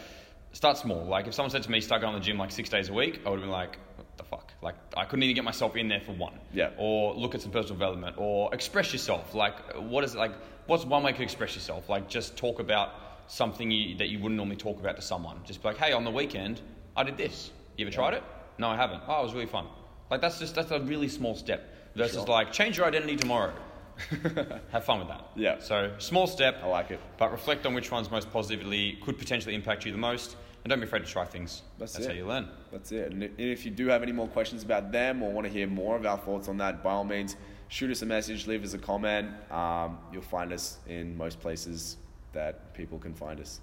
Start 0.52 0.78
small. 0.78 1.04
Like 1.04 1.26
if 1.26 1.34
someone 1.34 1.50
said 1.50 1.64
to 1.64 1.70
me, 1.70 1.80
start 1.80 2.00
going 2.02 2.14
to 2.14 2.20
the 2.20 2.24
gym 2.24 2.38
like 2.38 2.52
six 2.52 2.68
days 2.68 2.88
a 2.88 2.92
week, 2.92 3.20
I 3.26 3.30
would 3.30 3.40
have 3.40 3.42
been 3.44 3.50
like, 3.50 3.78
what 3.96 4.06
the 4.16 4.22
fuck? 4.22 4.52
Like 4.62 4.76
I 4.96 5.04
couldn't 5.06 5.24
even 5.24 5.34
get 5.34 5.42
myself 5.44 5.74
in 5.74 5.88
there 5.88 6.00
for 6.00 6.12
one. 6.12 6.34
Yeah. 6.54 6.70
Or 6.78 7.14
look 7.14 7.34
at 7.34 7.42
some 7.42 7.50
personal 7.50 7.74
development, 7.74 8.14
or 8.16 8.54
express 8.54 8.92
yourself. 8.92 9.34
Like 9.34 9.56
what 9.76 10.04
is 10.04 10.14
it 10.14 10.18
like? 10.18 10.32
What's 10.68 10.84
one 10.84 11.02
way 11.02 11.12
to 11.12 11.22
express 11.22 11.56
yourself? 11.56 11.88
Like 11.88 12.08
just 12.08 12.36
talk 12.36 12.60
about 12.60 12.90
something 13.26 13.70
you, 13.72 13.96
that 13.96 14.08
you 14.08 14.18
wouldn't 14.20 14.36
normally 14.36 14.56
talk 14.56 14.78
about 14.78 14.94
to 14.96 15.02
someone. 15.02 15.40
Just 15.44 15.62
be 15.62 15.68
like, 15.68 15.78
hey, 15.78 15.92
on 15.92 16.04
the 16.04 16.10
weekend, 16.12 16.60
I 16.96 17.02
did 17.02 17.16
this. 17.16 17.50
You 17.76 17.86
ever 17.86 17.92
tried 17.92 18.14
it? 18.14 18.22
No, 18.58 18.68
I 18.68 18.76
haven't. 18.76 19.02
Oh, 19.08 19.20
it 19.20 19.24
was 19.24 19.34
really 19.34 19.46
fun. 19.46 19.66
Like 20.12 20.20
that's 20.20 20.38
just 20.38 20.54
that's 20.54 20.70
a 20.70 20.78
really 20.80 21.08
small 21.08 21.34
step. 21.34 21.74
Versus 21.96 22.18
Sure. 22.18 22.26
like 22.26 22.52
change 22.52 22.76
your 22.78 22.86
identity 22.86 23.16
tomorrow. 23.16 23.52
Have 24.72 24.84
fun 24.84 24.98
with 25.00 25.08
that. 25.08 25.28
Yeah. 25.36 25.58
So 25.60 25.92
small 25.98 26.26
step. 26.26 26.60
I 26.62 26.66
like 26.66 26.90
it. 26.90 27.00
But 27.18 27.32
reflect 27.32 27.66
on 27.66 27.74
which 27.74 27.90
ones 27.90 28.10
most 28.10 28.30
positively 28.32 28.98
could 29.04 29.18
potentially 29.18 29.54
impact 29.54 29.84
you 29.84 29.92
the 29.92 29.98
most, 29.98 30.36
and 30.64 30.70
don't 30.70 30.80
be 30.80 30.86
afraid 30.86 31.04
to 31.04 31.10
try 31.10 31.24
things. 31.24 31.62
That's 31.78 31.92
That's 31.94 32.06
it. 32.06 32.08
how 32.10 32.14
you 32.14 32.26
learn. 32.26 32.48
That's 32.72 32.92
it. 32.92 33.12
And 33.12 33.22
and 33.22 33.34
if 33.38 33.64
you 33.64 33.70
do 33.70 33.86
have 33.88 34.02
any 34.02 34.12
more 34.12 34.28
questions 34.28 34.62
about 34.62 34.92
them 34.92 35.22
or 35.22 35.30
want 35.32 35.46
to 35.46 35.52
hear 35.52 35.66
more 35.66 35.96
of 35.96 36.04
our 36.06 36.18
thoughts 36.18 36.48
on 36.48 36.56
that, 36.58 36.82
by 36.82 36.92
all 36.92 37.04
means, 37.04 37.36
shoot 37.68 37.90
us 37.90 38.02
a 38.02 38.06
message, 38.06 38.46
leave 38.46 38.64
us 38.64 38.74
a 38.74 38.78
comment. 38.78 39.30
Um, 39.50 39.98
you'll 40.12 40.22
find 40.22 40.52
us 40.52 40.78
in 40.88 41.16
most 41.16 41.40
places 41.40 41.96
that 42.32 42.74
people 42.74 42.98
can 42.98 43.14
find 43.14 43.40
us. 43.40 43.60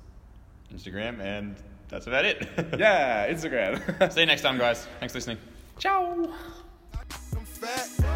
Instagram, 0.74 1.20
and 1.22 1.56
that's 1.88 2.08
about 2.08 2.26
it. 2.26 2.48
Yeah, 2.80 3.32
Instagram. 3.32 4.12
See 4.12 4.22
you 4.22 4.26
next 4.26 4.42
time, 4.42 4.58
guys. 4.58 4.88
Thanks 5.00 5.14
for 5.14 5.18
listening. 5.20 5.38
Ciao. 5.78 6.34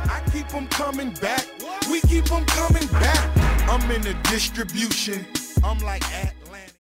I'm 0.10 0.32
keep 0.32 0.48
them 0.50 0.68
coming 0.68 1.12
back. 1.22 1.46
We 1.90 2.02
keep 2.02 2.26
them 2.26 2.46
coming 2.46 2.88
back. 2.88 3.70
I'm 3.70 3.90
in 3.92 4.02
the 4.02 4.16
distribution. 4.24 5.26
I'm 5.64 5.80
like 5.80 6.04
at 6.14 6.39